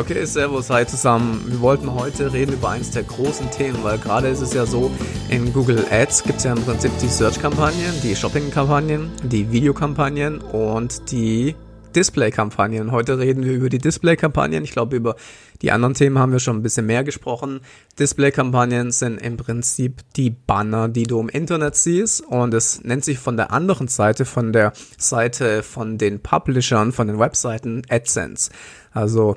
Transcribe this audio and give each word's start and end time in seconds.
Okay, 0.00 0.24
servus, 0.24 0.70
hi 0.70 0.86
zusammen. 0.86 1.44
Wir 1.46 1.60
wollten 1.60 1.92
heute 1.92 2.32
reden 2.32 2.54
über 2.54 2.70
eines 2.70 2.90
der 2.90 3.02
großen 3.02 3.50
Themen, 3.50 3.84
weil 3.84 3.98
gerade 3.98 4.28
ist 4.28 4.40
es 4.40 4.54
ja 4.54 4.64
so, 4.64 4.90
in 5.28 5.52
Google 5.52 5.84
Ads 5.90 6.22
gibt 6.24 6.38
es 6.38 6.44
ja 6.44 6.54
im 6.54 6.62
Prinzip 6.62 6.90
die 7.02 7.08
Search-Kampagnen, 7.08 7.92
die 8.02 8.16
Shopping-Kampagnen, 8.16 9.10
die 9.24 9.52
Videokampagnen 9.52 10.38
und 10.40 11.12
die 11.12 11.54
Display-Kampagnen. 11.94 12.92
Heute 12.92 13.18
reden 13.18 13.44
wir 13.44 13.52
über 13.52 13.68
die 13.68 13.76
Display-Kampagnen. 13.76 14.64
Ich 14.64 14.72
glaube, 14.72 14.96
über 14.96 15.16
die 15.60 15.70
anderen 15.70 15.92
Themen 15.92 16.18
haben 16.18 16.32
wir 16.32 16.40
schon 16.40 16.56
ein 16.56 16.62
bisschen 16.62 16.86
mehr 16.86 17.04
gesprochen. 17.04 17.60
Display-Kampagnen 17.98 18.92
sind 18.92 19.18
im 19.18 19.36
Prinzip 19.36 20.00
die 20.16 20.30
Banner, 20.30 20.88
die 20.88 21.02
du 21.02 21.20
im 21.20 21.28
Internet 21.28 21.76
siehst. 21.76 22.22
Und 22.22 22.54
es 22.54 22.82
nennt 22.84 23.04
sich 23.04 23.18
von 23.18 23.36
der 23.36 23.52
anderen 23.52 23.88
Seite, 23.88 24.24
von 24.24 24.54
der 24.54 24.72
Seite 24.96 25.62
von 25.62 25.98
den 25.98 26.20
Publishern, 26.20 26.92
von 26.92 27.06
den 27.06 27.18
Webseiten 27.18 27.82
AdSense. 27.90 28.50
Also 28.92 29.36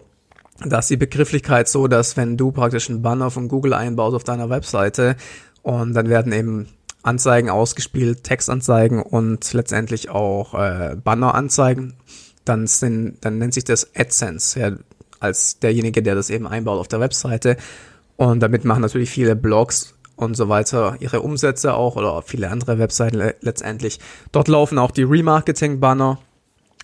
da 0.65 0.79
ist 0.79 0.89
die 0.89 0.97
Begrifflichkeit 0.97 1.67
so, 1.67 1.87
dass 1.87 2.17
wenn 2.17 2.37
du 2.37 2.51
praktisch 2.51 2.89
einen 2.89 3.01
Banner 3.01 3.31
von 3.31 3.47
Google 3.47 3.73
einbaust 3.73 4.15
auf 4.15 4.23
deiner 4.23 4.49
Webseite 4.49 5.15
und 5.61 5.93
dann 5.93 6.09
werden 6.09 6.31
eben 6.31 6.67
Anzeigen 7.01 7.49
ausgespielt, 7.49 8.23
Textanzeigen 8.23 9.01
und 9.01 9.51
letztendlich 9.53 10.09
auch 10.09 10.53
äh, 10.53 10.95
Banneranzeigen, 10.95 11.93
dann 12.45 12.67
sind, 12.67 13.17
dann 13.21 13.37
nennt 13.37 13.53
sich 13.53 13.65
das 13.65 13.95
AdSense, 13.95 14.59
ja, 14.59 14.71
als 15.19 15.59
derjenige, 15.59 16.03
der 16.03 16.15
das 16.15 16.29
eben 16.29 16.47
einbaut 16.47 16.79
auf 16.79 16.87
der 16.87 16.99
Webseite. 16.99 17.57
Und 18.15 18.41
damit 18.41 18.65
machen 18.65 18.81
natürlich 18.81 19.09
viele 19.09 19.35
Blogs 19.35 19.95
und 20.15 20.35
so 20.35 20.49
weiter 20.49 20.97
ihre 20.99 21.21
Umsätze 21.21 21.73
auch 21.73 21.95
oder 21.95 22.21
viele 22.21 22.49
andere 22.49 22.77
Webseiten 22.77 23.17
le 23.17 23.35
letztendlich. 23.41 23.99
Dort 24.31 24.47
laufen 24.47 24.77
auch 24.77 24.91
die 24.91 25.03
Remarketing-Banner. 25.03 26.19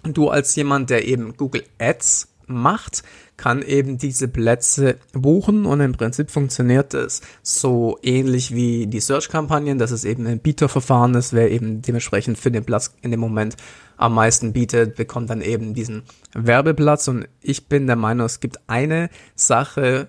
Du 0.04 0.30
als 0.30 0.56
jemand, 0.56 0.90
der 0.90 1.06
eben 1.06 1.36
Google 1.36 1.64
Ads 1.78 2.29
macht, 2.50 3.04
kann 3.38 3.62
eben 3.62 3.98
diese 3.98 4.28
Plätze 4.28 4.98
buchen 5.14 5.66
und 5.66 5.80
im 5.80 5.94
Prinzip 5.94 6.30
funktioniert 6.30 6.94
es 6.94 7.22
so 7.42 7.98
ähnlich 8.04 8.54
wie 8.54 8.88
die 8.88 9.00
Search-Kampagnen, 9.00 9.78
dass 9.78 9.92
es 9.92 10.04
eben 10.04 10.28
ein 10.28 10.40
Bieterverfahren 10.40 11.16
ist, 11.16 11.34
wer 11.34 11.52
eben 11.52 11.82
dementsprechend 11.82 12.38
für 12.38 12.52
den 12.52 12.66
Platz 12.66 12.94
in 13.02 13.12
dem 13.12 13.20
Moment 13.20 13.56
am 13.98 14.14
meisten 14.14 14.54
bietet, 14.54 14.96
bekommt 14.96 15.30
dann 15.30 15.42
eben 15.42 15.74
diesen 15.74 16.04
Werbeplatz. 16.34 17.08
Und 17.08 17.28
ich 17.42 17.68
bin 17.68 17.88
der 17.88 17.96
Meinung, 17.96 18.26
es 18.26 18.40
gibt 18.40 18.60
eine 18.68 19.10
Sache, 19.36 20.08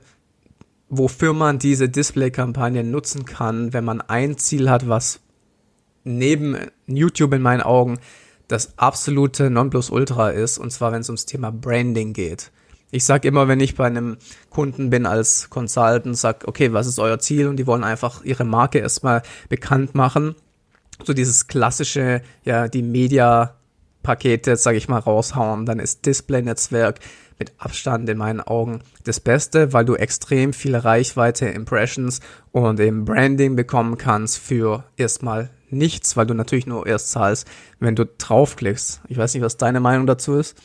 wofür 0.88 1.32
man 1.32 1.58
diese 1.58 1.88
Display-Kampagnen 1.88 2.90
nutzen 2.90 3.24
kann, 3.24 3.72
wenn 3.72 3.84
man 3.84 4.00
ein 4.00 4.38
Ziel 4.38 4.70
hat, 4.70 4.88
was 4.88 5.20
neben 6.04 6.56
YouTube 6.86 7.34
in 7.34 7.42
meinen 7.42 7.62
Augen 7.62 7.98
das 8.50 8.76
absolute 8.78 9.48
Nonplusultra 9.48 10.30
ist, 10.30 10.58
und 10.58 10.70
zwar 10.72 10.92
wenn 10.92 11.02
es 11.02 11.08
ums 11.08 11.26
Thema 11.26 11.52
Branding 11.52 12.12
geht. 12.12 12.50
Ich 12.90 13.04
sag 13.04 13.24
immer, 13.24 13.46
wenn 13.46 13.60
ich 13.60 13.76
bei 13.76 13.86
einem 13.86 14.16
Kunden 14.50 14.90
bin 14.90 15.06
als 15.06 15.48
Consultant, 15.48 16.16
sag, 16.16 16.48
okay, 16.48 16.72
was 16.72 16.88
ist 16.88 16.98
euer 16.98 17.20
Ziel? 17.20 17.46
Und 17.46 17.56
die 17.56 17.66
wollen 17.68 17.84
einfach 17.84 18.24
ihre 18.24 18.44
Marke 18.44 18.78
erstmal 18.78 19.22
bekannt 19.48 19.94
machen. 19.94 20.34
So 21.04 21.12
dieses 21.12 21.46
klassische, 21.46 22.22
ja, 22.44 22.66
die 22.66 22.82
Media-Pakete, 22.82 24.56
sag 24.56 24.74
ich 24.74 24.88
mal, 24.88 24.98
raushauen. 24.98 25.66
Dann 25.66 25.78
ist 25.78 26.04
Display-Netzwerk 26.04 26.98
mit 27.38 27.52
Abstand 27.58 28.08
in 28.08 28.18
meinen 28.18 28.40
Augen 28.40 28.80
das 29.04 29.20
Beste, 29.20 29.72
weil 29.72 29.84
du 29.84 29.94
extrem 29.94 30.52
viele 30.52 30.84
Reichweite, 30.84 31.46
Impressions 31.46 32.20
und 32.50 32.80
eben 32.80 33.04
Branding 33.04 33.54
bekommen 33.54 33.98
kannst 33.98 34.38
für 34.38 34.82
erstmal 34.96 35.50
nichts, 35.72 36.16
weil 36.16 36.26
du 36.26 36.34
natürlich 36.34 36.66
nur 36.66 36.86
erst 36.86 37.10
zahlst, 37.10 37.48
wenn 37.78 37.96
du 37.96 38.06
draufklickst. 38.06 39.02
Ich 39.08 39.16
weiß 39.16 39.34
nicht, 39.34 39.42
was 39.42 39.56
deine 39.56 39.80
Meinung 39.80 40.06
dazu 40.06 40.34
ist. 40.34 40.56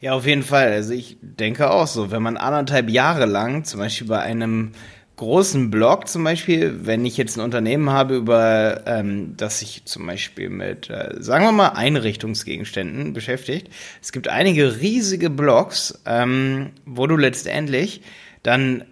Ja, 0.00 0.12
auf 0.14 0.26
jeden 0.26 0.42
Fall. 0.42 0.72
Also 0.72 0.94
ich 0.94 1.18
denke 1.20 1.70
auch 1.70 1.86
so, 1.86 2.10
wenn 2.10 2.22
man 2.22 2.36
anderthalb 2.36 2.88
Jahre 2.88 3.26
lang, 3.26 3.64
zum 3.64 3.80
Beispiel 3.80 4.06
bei 4.06 4.20
einem 4.20 4.72
großen 5.16 5.70
Blog 5.70 6.08
zum 6.08 6.24
Beispiel, 6.24 6.86
wenn 6.86 7.04
ich 7.04 7.18
jetzt 7.18 7.36
ein 7.36 7.44
Unternehmen 7.44 7.90
habe, 7.90 8.16
über 8.16 8.86
ähm, 8.86 9.34
das 9.36 9.58
sich 9.58 9.84
zum 9.84 10.06
Beispiel 10.06 10.48
mit, 10.48 10.88
äh, 10.88 11.16
sagen 11.18 11.44
wir 11.44 11.52
mal, 11.52 11.68
Einrichtungsgegenständen 11.68 13.12
beschäftigt. 13.12 13.68
Es 14.00 14.12
gibt 14.12 14.28
einige 14.28 14.80
riesige 14.80 15.28
Blogs, 15.28 16.00
ähm, 16.06 16.70
wo 16.86 17.06
du 17.06 17.18
letztendlich 17.18 18.00
dann 18.42 18.84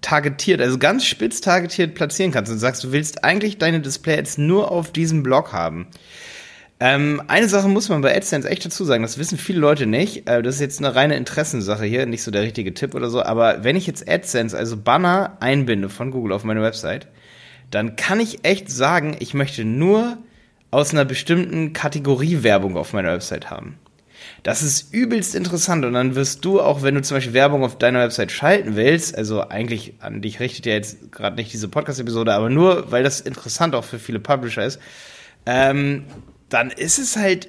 targetiert, 0.00 0.60
also 0.60 0.78
ganz 0.78 1.04
spitz 1.04 1.40
targetiert 1.40 1.94
platzieren 1.94 2.32
kannst 2.32 2.52
und 2.52 2.58
sagst, 2.58 2.84
du 2.84 2.92
willst 2.92 3.24
eigentlich 3.24 3.58
deine 3.58 3.80
Display 3.80 4.16
jetzt 4.16 4.38
nur 4.38 4.70
auf 4.70 4.92
diesem 4.92 5.22
Blog 5.22 5.52
haben. 5.52 5.88
Ähm, 6.78 7.22
eine 7.26 7.48
Sache 7.48 7.68
muss 7.68 7.88
man 7.88 8.02
bei 8.02 8.14
AdSense 8.14 8.48
echt 8.50 8.64
dazu 8.64 8.84
sagen, 8.84 9.02
das 9.02 9.16
wissen 9.16 9.38
viele 9.38 9.60
Leute 9.60 9.86
nicht. 9.86 10.28
Äh, 10.28 10.42
das 10.42 10.56
ist 10.56 10.60
jetzt 10.60 10.78
eine 10.78 10.94
reine 10.94 11.16
Interessensache 11.16 11.86
hier, 11.86 12.04
nicht 12.04 12.22
so 12.22 12.30
der 12.30 12.42
richtige 12.42 12.74
Tipp 12.74 12.94
oder 12.94 13.08
so. 13.08 13.22
Aber 13.22 13.64
wenn 13.64 13.76
ich 13.76 13.86
jetzt 13.86 14.08
AdSense, 14.08 14.56
also 14.56 14.76
Banner 14.76 15.38
einbinde 15.40 15.88
von 15.88 16.10
Google 16.10 16.32
auf 16.32 16.44
meine 16.44 16.62
Website, 16.62 17.08
dann 17.70 17.96
kann 17.96 18.20
ich 18.20 18.44
echt 18.44 18.70
sagen, 18.70 19.16
ich 19.20 19.32
möchte 19.32 19.64
nur 19.64 20.18
aus 20.70 20.92
einer 20.92 21.06
bestimmten 21.06 21.72
Kategorie 21.72 22.42
Werbung 22.42 22.76
auf 22.76 22.92
meiner 22.92 23.12
Website 23.12 23.50
haben. 23.50 23.78
Das 24.46 24.62
ist 24.62 24.94
übelst 24.94 25.34
interessant 25.34 25.84
und 25.84 25.94
dann 25.94 26.14
wirst 26.14 26.44
du 26.44 26.60
auch, 26.60 26.84
wenn 26.84 26.94
du 26.94 27.02
zum 27.02 27.16
Beispiel 27.16 27.32
Werbung 27.32 27.64
auf 27.64 27.78
deiner 27.78 27.98
Website 27.98 28.30
schalten 28.30 28.76
willst, 28.76 29.18
also 29.18 29.40
eigentlich 29.40 29.94
an 29.98 30.22
dich 30.22 30.38
richtet 30.38 30.66
ja 30.66 30.74
jetzt 30.74 31.10
gerade 31.10 31.34
nicht 31.34 31.52
diese 31.52 31.66
Podcast-Episode, 31.66 32.32
aber 32.32 32.48
nur, 32.48 32.92
weil 32.92 33.02
das 33.02 33.20
interessant 33.20 33.74
auch 33.74 33.82
für 33.82 33.98
viele 33.98 34.20
Publisher 34.20 34.64
ist, 34.64 34.78
ähm, 35.46 36.04
dann 36.48 36.70
ist 36.70 37.00
es 37.00 37.16
halt 37.16 37.48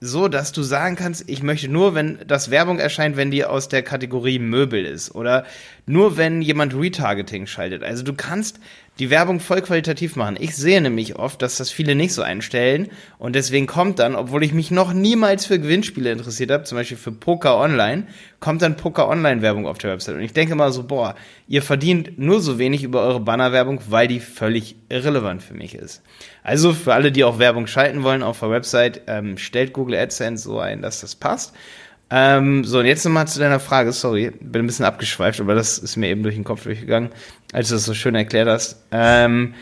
so, 0.00 0.26
dass 0.26 0.50
du 0.50 0.64
sagen 0.64 0.96
kannst, 0.96 1.28
ich 1.28 1.44
möchte 1.44 1.68
nur, 1.68 1.94
wenn 1.94 2.18
das 2.26 2.50
Werbung 2.50 2.80
erscheint, 2.80 3.16
wenn 3.16 3.30
die 3.30 3.44
aus 3.44 3.68
der 3.68 3.84
Kategorie 3.84 4.40
Möbel 4.40 4.84
ist 4.84 5.14
oder 5.14 5.44
nur 5.86 6.16
wenn 6.16 6.42
jemand 6.42 6.74
Retargeting 6.74 7.46
schaltet. 7.46 7.84
Also 7.84 8.02
du 8.02 8.12
kannst 8.12 8.58
die 8.98 9.10
Werbung 9.10 9.40
voll 9.40 9.60
qualitativ 9.60 10.14
machen. 10.14 10.36
Ich 10.38 10.54
sehe 10.54 10.80
nämlich 10.80 11.16
oft, 11.16 11.42
dass 11.42 11.56
das 11.56 11.70
viele 11.70 11.94
nicht 11.94 12.12
so 12.12 12.22
einstellen 12.22 12.88
und 13.18 13.34
deswegen 13.34 13.66
kommt 13.66 13.98
dann, 13.98 14.14
obwohl 14.14 14.44
ich 14.44 14.52
mich 14.52 14.70
noch 14.70 14.92
niemals 14.92 15.46
für 15.46 15.58
Gewinnspiele 15.58 16.12
interessiert 16.12 16.50
habe, 16.50 16.64
zum 16.64 16.78
Beispiel 16.78 16.96
für 16.96 17.10
Poker 17.10 17.58
Online, 17.58 18.06
kommt 18.38 18.62
dann 18.62 18.76
Poker 18.76 19.08
Online 19.08 19.42
Werbung 19.42 19.66
auf 19.66 19.78
der 19.78 19.90
Website 19.90 20.14
und 20.14 20.20
ich 20.20 20.32
denke 20.32 20.54
mal 20.54 20.70
so, 20.70 20.84
boah, 20.84 21.16
ihr 21.48 21.62
verdient 21.62 22.18
nur 22.18 22.40
so 22.40 22.58
wenig 22.58 22.84
über 22.84 23.02
eure 23.02 23.20
Bannerwerbung, 23.20 23.80
weil 23.88 24.06
die 24.06 24.20
völlig 24.20 24.76
irrelevant 24.88 25.42
für 25.42 25.54
mich 25.54 25.74
ist. 25.74 26.02
Also 26.42 26.72
für 26.72 26.94
alle, 26.94 27.10
die 27.10 27.24
auch 27.24 27.38
Werbung 27.38 27.66
schalten 27.66 28.02
wollen 28.04 28.22
auf 28.22 28.40
der 28.40 28.50
Website, 28.50 29.02
ähm, 29.08 29.38
stellt 29.38 29.72
Google 29.72 29.98
AdSense 29.98 30.44
so 30.44 30.60
ein, 30.60 30.82
dass 30.82 31.00
das 31.00 31.16
passt. 31.16 31.54
Ähm, 32.16 32.62
so, 32.62 32.78
und 32.78 32.86
jetzt 32.86 33.04
nochmal 33.04 33.26
zu 33.26 33.40
deiner 33.40 33.58
Frage, 33.58 33.90
sorry, 33.90 34.30
bin 34.40 34.62
ein 34.62 34.66
bisschen 34.68 34.84
abgeschweift, 34.84 35.40
aber 35.40 35.56
das 35.56 35.78
ist 35.78 35.96
mir 35.96 36.06
eben 36.10 36.22
durch 36.22 36.36
den 36.36 36.44
Kopf 36.44 36.62
durchgegangen, 36.62 37.10
als 37.52 37.70
du 37.70 37.74
das 37.74 37.86
so 37.86 37.92
schön 37.92 38.14
erklärt 38.14 38.46
hast. 38.46 38.76
Ähm, 38.92 39.54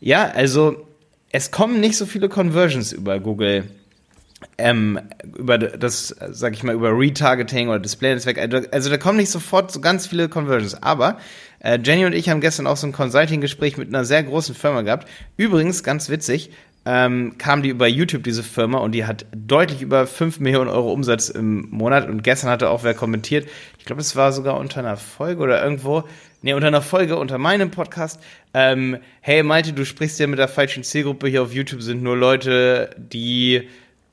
ja, 0.00 0.24
also 0.24 0.86
es 1.32 1.50
kommen 1.50 1.80
nicht 1.80 1.98
so 1.98 2.06
viele 2.06 2.30
Conversions 2.30 2.92
über 2.92 3.20
Google, 3.20 3.64
ähm, 4.56 4.98
über 5.36 5.58
das, 5.58 6.16
sag 6.30 6.54
ich 6.54 6.62
mal, 6.62 6.74
über 6.74 6.98
Retargeting 6.98 7.68
oder 7.68 7.78
Display-Netzwerk. 7.78 8.38
Also, 8.38 8.66
also 8.70 8.88
da 8.88 8.96
kommen 8.96 9.18
nicht 9.18 9.30
sofort 9.30 9.70
so 9.70 9.82
ganz 9.82 10.06
viele 10.06 10.30
Conversions, 10.30 10.82
aber 10.82 11.18
äh, 11.60 11.78
Jenny 11.84 12.06
und 12.06 12.14
ich 12.14 12.30
haben 12.30 12.40
gestern 12.40 12.66
auch 12.66 12.78
so 12.78 12.86
ein 12.86 12.92
Consulting-Gespräch 12.92 13.76
mit 13.76 13.88
einer 13.88 14.06
sehr 14.06 14.22
großen 14.22 14.54
Firma 14.54 14.80
gehabt. 14.80 15.06
Übrigens, 15.36 15.82
ganz 15.82 16.08
witzig, 16.08 16.52
ähm, 16.90 17.36
kam 17.36 17.62
die 17.62 17.68
über 17.68 17.86
YouTube, 17.86 18.24
diese 18.24 18.42
Firma, 18.42 18.78
und 18.78 18.92
die 18.92 19.04
hat 19.04 19.26
deutlich 19.36 19.82
über 19.82 20.06
5 20.06 20.40
Millionen 20.40 20.70
Euro 20.70 20.90
Umsatz 20.90 21.28
im 21.28 21.68
Monat. 21.68 22.08
Und 22.08 22.24
gestern 22.24 22.48
hatte 22.48 22.70
auch 22.70 22.82
wer 22.82 22.94
kommentiert, 22.94 23.46
ich 23.78 23.84
glaube, 23.84 24.00
es 24.00 24.16
war 24.16 24.32
sogar 24.32 24.58
unter 24.58 24.80
einer 24.80 24.96
Folge 24.96 25.42
oder 25.42 25.62
irgendwo, 25.62 26.04
nee, 26.40 26.54
unter 26.54 26.68
einer 26.68 26.80
Folge 26.80 27.18
unter 27.18 27.36
meinem 27.36 27.70
Podcast. 27.70 28.22
Ähm, 28.54 28.96
hey 29.20 29.42
Malte, 29.42 29.74
du 29.74 29.84
sprichst 29.84 30.18
ja 30.18 30.26
mit 30.26 30.38
der 30.38 30.48
falschen 30.48 30.82
Zielgruppe. 30.82 31.28
Hier 31.28 31.42
auf 31.42 31.52
YouTube 31.52 31.82
sind 31.82 32.02
nur 32.02 32.16
Leute, 32.16 32.88
die 32.96 33.68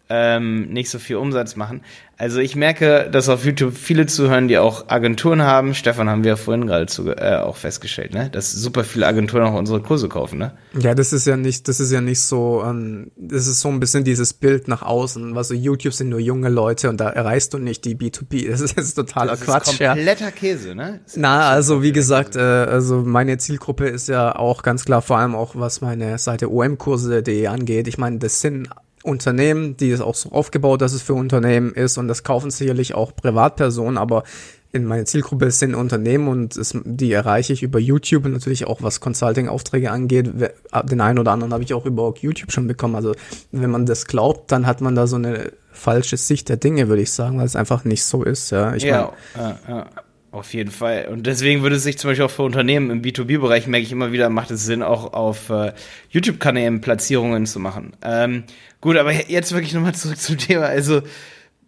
ähm, 0.09 0.69
nicht 0.69 0.89
so 0.89 0.99
viel 0.99 1.15
Umsatz 1.15 1.55
machen. 1.55 1.81
Also 2.17 2.39
ich 2.39 2.55
merke, 2.55 3.09
dass 3.11 3.27
auf 3.27 3.43
YouTube 3.43 3.75
viele 3.75 4.05
zuhören, 4.05 4.47
die 4.47 4.57
auch 4.57 4.87
Agenturen 4.87 5.41
haben. 5.41 5.73
Stefan 5.73 6.09
haben 6.09 6.23
wir 6.23 6.31
ja 6.31 6.35
vorhin 6.37 6.65
gerade 6.65 6.85
zu, 6.85 7.09
äh, 7.09 7.37
auch 7.37 7.57
festgestellt, 7.57 8.13
ne? 8.13 8.29
Dass 8.29 8.53
super 8.53 8.85
viele 8.85 9.05
Agenturen 9.05 9.43
auch 9.43 9.53
unsere 9.53 9.81
Kurse 9.81 10.07
kaufen, 10.07 10.37
ne? 10.37 10.53
Ja, 10.79 10.95
das 10.95 11.11
ist 11.11 11.27
ja 11.27 11.35
nicht, 11.35 11.67
das 11.67 11.81
ist 11.81 11.91
ja 11.91 11.99
nicht 11.99 12.21
so, 12.21 12.63
ähm, 12.65 13.11
das 13.17 13.47
ist 13.47 13.59
so 13.59 13.67
ein 13.67 13.81
bisschen 13.81 14.05
dieses 14.05 14.31
Bild 14.33 14.69
nach 14.69 14.81
außen, 14.81 15.35
was 15.35 15.49
so 15.49 15.55
YouTube 15.55 15.93
sind 15.93 16.07
nur 16.07 16.19
junge 16.19 16.47
Leute 16.47 16.89
und 16.89 17.01
da 17.01 17.09
erreichst 17.09 17.53
du 17.53 17.57
nicht 17.57 17.83
die 17.83 17.95
B2B. 17.95 18.45
Das 18.55 18.61
ist 18.61 18.77
jetzt 18.77 18.93
totaler 18.93 19.31
das 19.31 19.41
Quatsch, 19.41 19.73
ist 19.73 19.79
kompletter 19.79 20.25
ja. 20.25 20.31
Käse, 20.31 20.75
ne? 20.75 21.01
Na, 21.15 21.49
also 21.49 21.83
wie 21.83 21.91
gesagt, 21.91 22.37
äh, 22.37 22.39
also 22.39 23.01
meine 23.01 23.37
Zielgruppe 23.37 23.87
ist 23.87 24.07
ja 24.07 24.35
auch 24.37 24.63
ganz 24.63 24.85
klar, 24.85 25.01
vor 25.01 25.17
allem 25.17 25.35
auch 25.35 25.55
was 25.55 25.81
meine 25.81 26.17
Seite 26.17 26.49
omkurse.de 26.49 27.47
angeht. 27.47 27.89
Ich 27.89 27.97
meine, 27.97 28.19
das 28.19 28.39
sind 28.39 28.69
Unternehmen, 29.05 29.77
die 29.77 29.91
es 29.91 30.01
auch 30.01 30.15
so 30.15 30.31
aufgebaut, 30.31 30.81
dass 30.81 30.93
es 30.93 31.01
für 31.01 31.13
Unternehmen 31.13 31.73
ist 31.73 31.97
und 31.97 32.07
das 32.07 32.23
kaufen 32.23 32.51
sicherlich 32.51 32.95
auch 32.95 33.15
Privatpersonen, 33.15 33.97
aber 33.97 34.23
in 34.75 34.83
meiner 34.83 35.05
Zielgruppe 35.05 35.51
sind 35.51 35.73
Unternehmen 35.73 36.27
und 36.27 36.57
es, 36.57 36.77
die 36.83 37.13
erreiche 37.13 37.53
ich 37.53 37.63
über 37.63 37.79
YouTube 37.79 38.25
und 38.25 38.33
natürlich 38.33 38.67
auch 38.67 38.81
was 38.81 38.99
Consulting-Aufträge 38.99 39.89
angeht. 39.89 40.29
Den 40.83 41.01
einen 41.01 41.17
oder 41.17 41.31
anderen 41.31 41.53
habe 41.53 41.63
ich 41.63 41.73
auch 41.73 41.85
über 41.85 42.13
YouTube 42.19 42.51
schon 42.51 42.67
bekommen. 42.67 42.95
Also 42.95 43.15
wenn 43.53 43.71
man 43.71 43.85
das 43.85 44.05
glaubt, 44.05 44.51
dann 44.51 44.67
hat 44.67 44.81
man 44.81 44.93
da 44.93 45.07
so 45.07 45.15
eine 45.15 45.53
falsche 45.71 46.17
Sicht 46.17 46.49
der 46.49 46.57
Dinge, 46.57 46.89
würde 46.89 47.03
ich 47.03 47.11
sagen, 47.11 47.37
weil 47.37 47.45
es 47.45 47.55
einfach 47.55 47.85
nicht 47.85 48.03
so 48.03 48.23
ist. 48.23 48.49
Ja, 48.49 48.75
ich 48.75 48.83
ja, 48.83 49.13
mein, 49.33 49.43
ja, 49.43 49.59
ja. 49.69 49.87
Auf 50.35 50.53
jeden 50.53 50.69
Fall. 50.71 51.07
Und 51.09 51.27
deswegen 51.27 51.61
würde 51.61 51.77
es 51.77 51.83
sich 51.83 51.97
zum 51.97 52.09
Beispiel 52.09 52.25
auch 52.25 52.31
für 52.31 52.43
Unternehmen 52.43 52.89
im 52.89 53.01
B2B-Bereich, 53.01 53.67
merke 53.67 53.85
ich 53.85 53.93
immer 53.93 54.11
wieder, 54.11 54.29
macht 54.29 54.51
es 54.51 54.65
Sinn, 54.65 54.83
auch 54.83 55.13
auf 55.13 55.49
äh, 55.49 55.71
YouTube-Kanälen 56.09 56.81
Platzierungen 56.81 57.45
zu 57.45 57.57
machen. 57.61 57.93
Ähm, 58.03 58.43
gut, 58.81 58.97
aber 58.97 59.13
jetzt 59.13 59.53
wirklich 59.53 59.73
nochmal 59.73 59.95
zurück 59.95 60.17
zum 60.17 60.37
Thema. 60.37 60.65
Also 60.65 61.03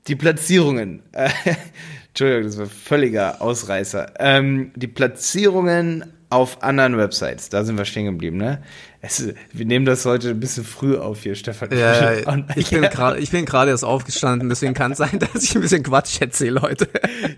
die 0.10 0.18
Platzierungen. 0.18 1.02
Entschuldigung, 2.10 2.44
das 2.44 2.58
war 2.58 2.66
völliger 2.66 3.42
Ausreißer. 3.42 4.16
Ähm, 4.20 4.74
die 4.76 4.88
Platzierungen 4.88 6.04
auf 6.30 6.62
anderen 6.62 6.98
Websites, 6.98 7.48
da 7.48 7.64
sind 7.64 7.78
wir 7.78 7.86
stehen 7.86 8.08
geblieben, 8.08 8.36
ne? 8.36 8.62
Es, 9.08 9.34
wir 9.54 9.66
nehmen 9.66 9.86
das 9.86 10.06
heute 10.06 10.32
ein 10.32 10.40
bisschen 10.40 10.66
früh 10.66 10.98
auf 10.98 11.24
hier, 11.24 11.36
Stefan. 11.36 11.70
Ja, 11.72 12.12
ich 12.56 12.70
bin 12.70 12.82
gerade, 12.82 13.20
ich 13.20 13.32
bin 13.32 13.46
gerade 13.46 13.72
erst 13.72 13.86
aufgestanden, 13.86 14.50
deswegen 14.50 14.74
kann 14.74 14.92
es 14.92 14.98
sein, 14.98 15.20
dass 15.34 15.44
ich 15.44 15.56
ein 15.56 15.62
bisschen 15.62 15.84
Quatsch 15.84 16.20
erzähle 16.20 16.62
heute. 16.62 16.90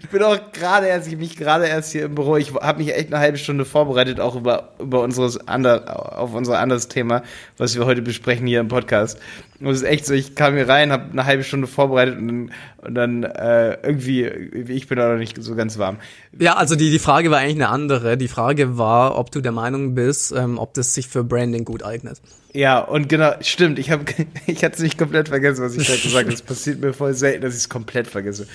Ich 0.01 0.09
bin 0.09 0.23
auch 0.23 0.51
gerade 0.51 0.87
erst, 0.87 1.07
ich 1.07 1.17
mich 1.17 1.37
gerade 1.37 1.67
erst 1.67 1.91
hier 1.91 2.05
im 2.05 2.15
Büro. 2.15 2.37
Ich 2.37 2.53
habe 2.53 2.79
mich 2.79 2.95
echt 2.95 3.13
eine 3.13 3.19
halbe 3.19 3.37
Stunde 3.37 3.65
vorbereitet, 3.65 4.19
auch 4.19 4.35
über 4.35 4.73
über 4.79 5.01
unseres 5.01 5.47
ander, 5.47 6.17
auf 6.19 6.33
unser 6.33 6.59
anderes 6.59 6.87
Thema, 6.87 7.23
was 7.57 7.75
wir 7.75 7.85
heute 7.85 8.01
besprechen 8.01 8.47
hier 8.47 8.59
im 8.59 8.67
Podcast. 8.67 9.19
Und 9.59 9.67
es 9.67 9.81
ist 9.81 9.87
echt 9.87 10.05
so, 10.05 10.13
ich 10.13 10.35
kam 10.35 10.55
hier 10.55 10.69
rein, 10.69 10.91
habe 10.91 11.11
eine 11.11 11.25
halbe 11.25 11.43
Stunde 11.43 11.67
vorbereitet 11.67 12.17
und 12.17 12.27
dann, 12.27 12.51
und 12.77 12.95
dann 12.95 13.23
äh, 13.23 13.73
irgendwie, 13.83 14.25
ich 14.25 14.87
bin 14.87 14.97
da 14.97 15.11
noch 15.11 15.17
nicht 15.17 15.41
so 15.41 15.53
ganz 15.53 15.77
warm. 15.77 15.97
Ja, 16.39 16.55
also 16.55 16.75
die 16.77 16.89
die 16.91 16.99
Frage 16.99 17.29
war 17.29 17.39
eigentlich 17.39 17.55
eine 17.55 17.67
andere. 17.67 18.17
Die 18.17 18.29
Frage 18.29 18.77
war, 18.77 19.17
ob 19.17 19.31
du 19.31 19.41
der 19.41 19.51
Meinung 19.51 19.95
bist, 19.95 20.31
ähm, 20.31 20.57
ob 20.57 20.73
das 20.75 20.93
sich 20.93 21.09
für 21.09 21.25
Brand 21.25 21.53
Branding 21.59 21.65
gut 21.65 21.83
eignet. 21.83 22.21
Ja, 22.53 22.79
und 22.79 23.09
genau, 23.09 23.33
stimmt. 23.41 23.79
Ich 23.79 23.91
habe 23.91 24.05
ich 24.47 24.63
hatte 24.63 24.75
es 24.75 24.81
nicht 24.81 24.97
komplett 24.97 25.29
vergessen, 25.29 25.63
was 25.63 25.75
ich 25.75 25.85
gerade 25.85 26.01
gesagt 26.01 26.25
habe. 26.25 26.33
Es 26.33 26.41
passiert 26.41 26.79
mir 26.79 26.93
voll 26.93 27.13
selten, 27.13 27.41
dass 27.41 27.53
ich 27.53 27.61
es 27.61 27.69
komplett 27.69 28.07
vergesse. 28.07 28.47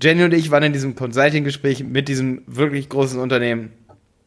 Jenny 0.00 0.24
und 0.24 0.34
ich 0.34 0.50
waren 0.50 0.62
in 0.62 0.72
diesem 0.72 0.94
Consulting-Gespräch 0.94 1.84
mit 1.84 2.08
diesem 2.08 2.42
wirklich 2.46 2.88
großen 2.88 3.20
Unternehmen. 3.20 3.72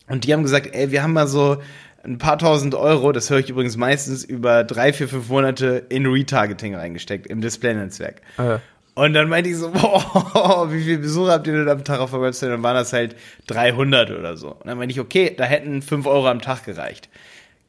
Und 0.08 0.26
die 0.26 0.34
haben 0.34 0.44
gesagt, 0.44 0.70
ey, 0.74 0.92
wir 0.92 1.04
haben 1.04 1.14
mal 1.14 1.28
so 1.28 1.58
ein 2.04 2.18
paar 2.18 2.38
tausend 2.40 2.76
Euro, 2.76 3.12
das 3.12 3.30
höre 3.30 3.40
ich 3.40 3.50
übrigens 3.50 3.78
meistens 3.78 4.24
über 4.24 4.64
drei, 4.64 4.94
vier, 4.94 5.08
fünf 5.08 5.30
Monate 5.30 5.86
in 5.90 6.06
Retargeting 6.06 6.74
reingesteckt, 6.74 7.28
im 7.28 7.42
Display-Netzwerk. 7.42 8.22
Äh. 8.38 8.58
Und 8.96 9.14
dann 9.14 9.30
meinte 9.30 9.50
ich 9.50 9.58
so, 9.58 9.70
boah, 9.74 10.72
wie 10.72 10.82
viele 10.82 10.98
Besucher 11.00 11.34
habt 11.34 11.48
ihr 11.48 11.54
denn 11.54 11.70
am 11.70 11.84
Tag 11.84 12.00
auf 12.00 12.12
der 12.12 12.22
Website? 12.22 12.50
Und 12.50 12.56
dann 12.56 12.64
waren 12.64 12.76
das 12.76 12.94
halt 12.94 13.16
300 13.48 14.12
oder 14.12 14.38
so. 14.38 14.52
Und 14.52 14.66
dann 14.66 14.78
meinte 14.78 14.94
ich, 14.94 15.00
okay, 15.00 15.34
da 15.38 15.44
hätten 15.44 15.82
5 15.82 16.08
Euro 16.08 16.28
am 16.28 16.42
Tag 16.42 16.66
gereicht 16.66 17.10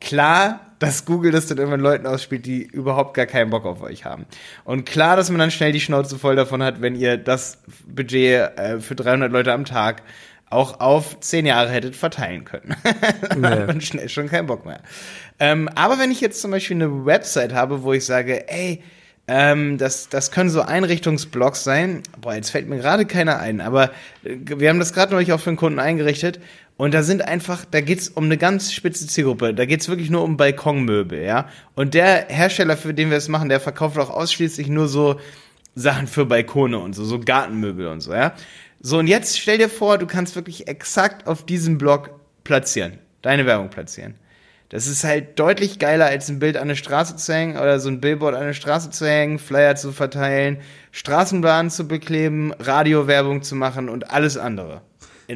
klar, 0.01 0.61
dass 0.81 1.05
Google 1.05 1.31
das 1.31 1.47
dann 1.47 1.59
irgendwann 1.59 1.81
Leuten 1.81 2.07
ausspielt, 2.07 2.47
die 2.47 2.63
überhaupt 2.63 3.15
gar 3.15 3.27
keinen 3.27 3.51
Bock 3.51 3.67
auf 3.67 3.83
euch 3.83 4.05
haben. 4.05 4.25
Und 4.65 4.87
klar, 4.87 5.15
dass 5.15 5.29
man 5.31 5.39
dann 5.39 5.51
schnell 5.51 5.73
die 5.73 5.81
Schnauze 5.81 6.19
voll 6.19 6.37
davon 6.37 6.63
hat, 6.63 6.81
wenn 6.81 6.97
ihr 6.97 7.19
das 7.19 7.59
Budget 7.87 8.59
äh, 8.59 8.81
für 8.81 8.95
300 8.95 9.31
Leute 9.31 9.53
am 9.53 9.67
Tag 9.67 10.03
auch 10.49 10.81
auf 10.81 11.21
10 11.21 11.47
Jahre 11.47 11.71
hättet 11.71 11.95
verteilen 11.95 12.45
können. 12.45 12.75
dann 13.29 13.41
nee. 13.41 13.47
hat 13.47 13.67
man 13.69 13.81
schnell 13.81 14.09
schon 14.09 14.29
keinen 14.29 14.47
Bock 14.47 14.67
mehr. 14.67 14.81
Ähm, 15.39 15.69
aber 15.75 15.99
wenn 15.99 16.11
ich 16.11 16.21
jetzt 16.21 16.41
zum 16.41 16.51
Beispiel 16.51 16.77
eine 16.77 17.05
Website 17.05 17.53
habe, 17.53 17.83
wo 17.83 17.93
ich 17.93 18.05
sage, 18.05 18.49
ey, 18.49 18.83
ähm, 19.29 19.79
das, 19.79 20.09
das 20.09 20.33
können 20.33 20.51
so 20.51 20.63
Einrichtungsblocks 20.63 21.63
sein. 21.63 22.03
Boah, 22.21 22.35
jetzt 22.35 22.51
fällt 22.51 22.69
mir 22.69 22.79
gerade 22.79 23.07
keiner 23.07 23.39
ein, 23.39 23.61
aber 23.61 23.93
äh, 24.25 24.37
wir 24.57 24.71
haben 24.71 24.81
das 24.81 24.93
gerade 24.93 25.13
neulich 25.13 25.33
auch 25.33 25.39
für 25.39 25.51
einen 25.51 25.57
Kunden 25.57 25.79
eingerichtet 25.79 26.41
und 26.81 26.95
da 26.95 27.03
sind 27.03 27.21
einfach, 27.21 27.67
da 27.71 27.83
geht's 27.83 28.09
um 28.09 28.25
eine 28.25 28.39
ganz 28.39 28.73
spitze 28.73 29.07
Zielgruppe. 29.07 29.53
Da 29.53 29.67
geht's 29.67 29.91
wirklich 29.91 30.09
nur 30.09 30.25
um 30.25 30.39
Balkonmöbel, 30.39 31.23
ja. 31.23 31.47
Und 31.75 31.93
der 31.93 32.29
Hersteller, 32.29 32.75
für 32.75 32.95
den 32.95 33.11
wir 33.11 33.19
es 33.19 33.29
machen, 33.29 33.51
der 33.51 33.61
verkauft 33.61 33.99
auch 33.99 34.09
ausschließlich 34.09 34.69
nur 34.69 34.89
so 34.89 35.21
Sachen 35.75 36.07
für 36.07 36.25
Balkone 36.25 36.79
und 36.79 36.95
so, 36.95 37.05
so 37.05 37.21
Gartenmöbel 37.21 37.87
und 37.87 38.01
so, 38.01 38.15
ja. 38.15 38.33
So, 38.81 38.99
und 38.99 39.09
jetzt 39.09 39.39
stell 39.39 39.59
dir 39.59 39.69
vor, 39.69 39.99
du 39.99 40.07
kannst 40.07 40.37
wirklich 40.37 40.69
exakt 40.69 41.27
auf 41.27 41.45
diesem 41.45 41.77
Blog 41.77 42.19
platzieren, 42.45 42.97
deine 43.21 43.45
Werbung 43.45 43.69
platzieren. 43.69 44.15
Das 44.71 44.87
ist 44.87 45.05
halt 45.05 45.39
deutlich 45.39 45.81
geiler, 45.81 46.07
als 46.07 46.31
ein 46.31 46.39
Bild 46.39 46.57
an 46.57 46.63
eine 46.63 46.77
Straße 46.77 47.17
zu 47.17 47.35
hängen 47.35 47.59
oder 47.59 47.79
so 47.79 47.91
ein 47.91 48.01
Billboard 48.01 48.35
an 48.35 48.41
eine 48.45 48.55
Straße 48.55 48.89
zu 48.89 49.07
hängen, 49.07 49.39
Flyer 49.39 49.77
zu 49.77 49.93
verteilen, 49.93 50.61
Straßenbahnen 50.93 51.71
zu 51.71 51.87
bekleben, 51.87 52.55
Radiowerbung 52.59 53.43
zu 53.43 53.55
machen 53.55 53.91
und 53.91 54.11
alles 54.11 54.39
andere 54.39 54.81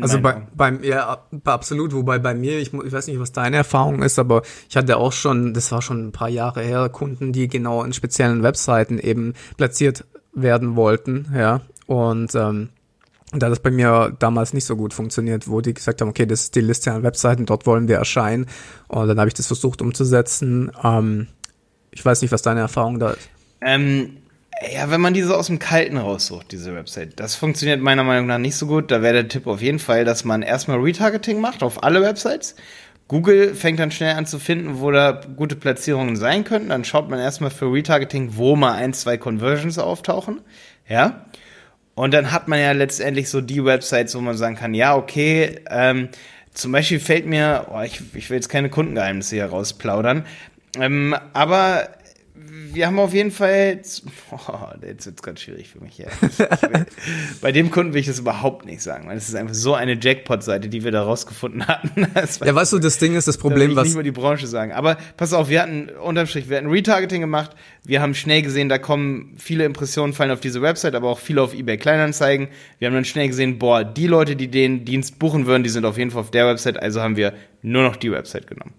also 0.02 0.20
bei, 0.20 0.46
beim 0.54 0.82
ja 0.82 1.18
absolut, 1.44 1.94
wobei 1.94 2.18
bei 2.18 2.34
mir, 2.34 2.58
ich, 2.58 2.72
ich 2.72 2.92
weiß 2.92 3.06
nicht, 3.06 3.20
was 3.20 3.32
deine 3.32 3.56
Erfahrung 3.56 4.02
ist, 4.02 4.18
aber 4.18 4.42
ich 4.68 4.76
hatte 4.76 4.96
auch 4.96 5.12
schon, 5.12 5.54
das 5.54 5.70
war 5.72 5.82
schon 5.82 6.08
ein 6.08 6.12
paar 6.12 6.28
Jahre 6.28 6.62
her, 6.62 6.88
Kunden, 6.88 7.32
die 7.32 7.48
genau 7.48 7.82
in 7.84 7.92
speziellen 7.92 8.42
Webseiten 8.42 8.98
eben 8.98 9.34
platziert 9.56 10.04
werden 10.32 10.76
wollten, 10.76 11.32
ja. 11.34 11.60
Und 11.86 12.34
ähm, 12.34 12.70
da 13.32 13.48
das 13.48 13.60
bei 13.60 13.70
mir 13.70 14.14
damals 14.18 14.52
nicht 14.52 14.64
so 14.64 14.76
gut 14.76 14.94
funktioniert, 14.94 15.48
wo 15.48 15.60
die 15.60 15.74
gesagt 15.74 16.00
haben, 16.00 16.08
okay, 16.08 16.26
das 16.26 16.42
ist 16.42 16.54
die 16.54 16.60
Liste 16.60 16.92
an 16.92 17.02
Webseiten, 17.02 17.46
dort 17.46 17.66
wollen 17.66 17.88
wir 17.88 17.96
erscheinen. 17.96 18.46
Und 18.88 19.08
dann 19.08 19.18
habe 19.18 19.28
ich 19.28 19.34
das 19.34 19.46
versucht 19.46 19.82
umzusetzen. 19.82 20.70
Ähm, 20.82 21.28
ich 21.90 22.04
weiß 22.04 22.22
nicht, 22.22 22.32
was 22.32 22.42
deine 22.42 22.60
Erfahrung 22.60 22.98
da 22.98 23.10
ist. 23.10 23.28
Ähm, 23.60 24.18
ja, 24.72 24.90
wenn 24.90 25.00
man 25.00 25.14
diese 25.14 25.36
aus 25.36 25.48
dem 25.48 25.58
Kalten 25.58 25.96
raussucht, 25.96 26.52
diese 26.52 26.74
Website, 26.74 27.18
das 27.18 27.34
funktioniert 27.34 27.80
meiner 27.80 28.04
Meinung 28.04 28.26
nach 28.26 28.38
nicht 28.38 28.56
so 28.56 28.66
gut. 28.66 28.90
Da 28.90 29.02
wäre 29.02 29.14
der 29.14 29.28
Tipp 29.28 29.46
auf 29.46 29.60
jeden 29.60 29.78
Fall, 29.78 30.04
dass 30.04 30.24
man 30.24 30.42
erstmal 30.42 30.78
Retargeting 30.78 31.40
macht 31.40 31.62
auf 31.62 31.82
alle 31.82 32.02
Websites. 32.02 32.54
Google 33.08 33.54
fängt 33.54 33.80
dann 33.80 33.90
schnell 33.90 34.14
an 34.14 34.26
zu 34.26 34.38
finden, 34.38 34.80
wo 34.80 34.90
da 34.90 35.20
gute 35.36 35.56
Platzierungen 35.56 36.16
sein 36.16 36.44
könnten. 36.44 36.70
Dann 36.70 36.84
schaut 36.84 37.10
man 37.10 37.18
erstmal 37.18 37.50
für 37.50 37.70
Retargeting, 37.70 38.36
wo 38.36 38.56
mal 38.56 38.72
ein, 38.72 38.94
zwei 38.94 39.18
Conversions 39.18 39.78
auftauchen. 39.78 40.40
Ja. 40.88 41.26
Und 41.94 42.14
dann 42.14 42.32
hat 42.32 42.48
man 42.48 42.58
ja 42.58 42.72
letztendlich 42.72 43.28
so 43.28 43.40
die 43.40 43.64
Websites, 43.64 44.14
wo 44.14 44.20
man 44.20 44.36
sagen 44.36 44.56
kann, 44.56 44.74
ja, 44.74 44.96
okay, 44.96 45.60
ähm, 45.70 46.08
zum 46.52 46.72
Beispiel 46.72 46.98
fällt 47.00 47.26
mir, 47.26 47.66
oh, 47.70 47.80
ich, 47.82 48.00
ich 48.14 48.30
will 48.30 48.36
jetzt 48.36 48.48
keine 48.48 48.70
Kundengeheimnisse 48.70 49.36
hier 49.36 49.46
rausplaudern, 49.46 50.24
ähm, 50.80 51.14
aber 51.32 51.88
wir 52.36 52.88
haben 52.88 52.98
auf 52.98 53.14
jeden 53.14 53.30
Fall, 53.30 53.80
oh, 54.32 54.38
jetzt 54.84 55.06
wird 55.06 55.16
es 55.16 55.22
ganz 55.22 55.40
schwierig 55.40 55.68
für 55.68 55.78
mich 55.78 55.94
hier. 55.94 56.08
bei 57.40 57.52
dem 57.52 57.70
Kunden 57.70 57.92
will 57.92 58.00
ich 58.00 58.08
das 58.08 58.18
überhaupt 58.18 58.66
nicht 58.66 58.82
sagen, 58.82 59.06
weil 59.06 59.16
es 59.16 59.28
ist 59.28 59.36
einfach 59.36 59.54
so 59.54 59.74
eine 59.74 59.96
Jackpot-Seite, 60.00 60.68
die 60.68 60.82
wir 60.82 60.90
da 60.90 61.04
rausgefunden 61.04 61.66
hatten. 61.68 62.08
ja, 62.44 62.54
weißt 62.54 62.72
du, 62.72 62.80
das 62.80 62.98
Ding 62.98 63.14
ist 63.14 63.28
das 63.28 63.38
Problem, 63.38 63.70
ich 63.70 63.76
was. 63.76 63.84
nicht 63.86 63.94
mal 63.94 64.02
die 64.02 64.10
Branche 64.10 64.48
sagen. 64.48 64.72
Aber 64.72 64.96
pass 65.16 65.32
auf, 65.32 65.48
wir 65.48 65.62
hatten 65.62 65.90
unterm 65.90 66.26
Strich, 66.26 66.48
wir 66.48 66.56
hatten 66.56 66.68
Retargeting 66.68 67.20
gemacht. 67.20 67.52
Wir 67.84 68.02
haben 68.02 68.14
schnell 68.14 68.42
gesehen, 68.42 68.68
da 68.68 68.78
kommen 68.78 69.34
viele 69.38 69.64
Impressionen 69.64 70.12
fallen 70.12 70.32
auf 70.32 70.40
diese 70.40 70.60
Website, 70.60 70.96
aber 70.96 71.10
auch 71.10 71.20
viele 71.20 71.40
auf 71.40 71.54
eBay 71.54 71.76
Kleinanzeigen. 71.76 72.48
Wir 72.80 72.88
haben 72.88 72.94
dann 72.94 73.04
schnell 73.04 73.28
gesehen, 73.28 73.60
boah, 73.60 73.84
die 73.84 74.08
Leute, 74.08 74.34
die 74.34 74.48
den 74.48 74.84
Dienst 74.84 75.20
buchen 75.20 75.46
würden, 75.46 75.62
die 75.62 75.70
sind 75.70 75.84
auf 75.84 75.98
jeden 75.98 76.10
Fall 76.10 76.22
auf 76.22 76.32
der 76.32 76.48
Website, 76.48 76.82
also 76.82 77.00
haben 77.00 77.16
wir 77.16 77.32
nur 77.62 77.84
noch 77.84 77.94
die 77.94 78.10
Website 78.10 78.48
genommen. 78.48 78.72